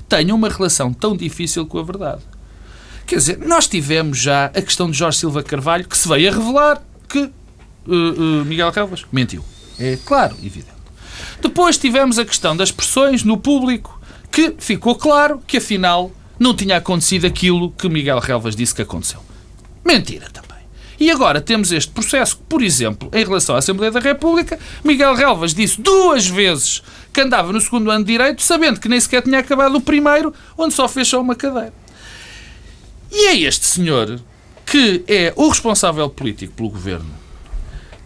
[0.07, 2.21] tenha uma relação tão difícil com a verdade.
[3.07, 6.35] Quer dizer, nós tivemos já a questão de Jorge Silva Carvalho, que se veio a
[6.35, 7.31] revelar que uh,
[7.87, 9.43] uh, Miguel Calvas mentiu.
[9.79, 10.77] É claro, evidente.
[11.41, 13.99] Depois tivemos a questão das pressões no público,
[14.31, 19.21] que ficou claro que afinal não tinha acontecido aquilo que Miguel Relvas disse que aconteceu.
[19.83, 20.42] Mentira também.
[21.03, 25.53] E agora temos este processo, por exemplo, em relação à Assembleia da República, Miguel Relvas
[25.53, 26.81] disse duas vezes
[27.11, 30.33] que andava no segundo ano de Direito, sabendo que nem sequer tinha acabado o primeiro,
[30.57, 31.73] onde só só uma cadeira.
[33.11, 34.17] E é este senhor
[34.65, 37.22] que é o responsável político pelo governo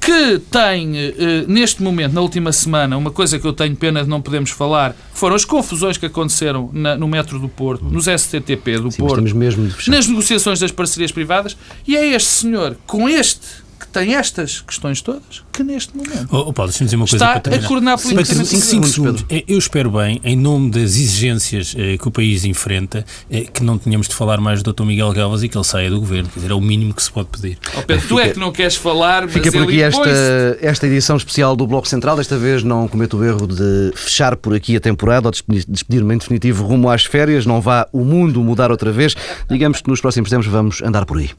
[0.07, 1.13] que tem, eh,
[1.49, 4.95] neste momento, na última semana, uma coisa que eu tenho pena de não podermos falar,
[5.13, 9.21] foram as confusões que aconteceram na, no metro do Porto, nos STTP do Sim, Porto,
[9.89, 13.66] nas negociações das parcerias privadas, e é este senhor, com este
[13.97, 17.67] tem estas questões todas, que neste momento oh, oh, Paulo, dizer uma coisa está a
[17.67, 18.47] coordenar politicamente.
[18.47, 19.25] 5 segundos, segundos.
[19.47, 23.79] Eu espero bem, em nome das exigências eh, que o país enfrenta, eh, que não
[23.79, 24.83] tenhamos de falar mais do Dr.
[24.83, 26.29] Miguel Galvas e que ele saia do governo.
[26.29, 27.57] Quer dizer, é o mínimo que se pode pedir.
[27.75, 30.85] Oh, Pedro, fica, tu é que não queres falar, mas Fica por aqui esta, esta
[30.85, 32.17] edição especial do Bloco Central.
[32.17, 35.31] Desta vez não cometo o erro de fechar por aqui a temporada ou
[35.67, 37.47] despedir-me em definitivo rumo às férias.
[37.47, 39.15] Não vá o mundo mudar outra vez.
[39.49, 41.31] Digamos que nos próximos tempos vamos andar por aí.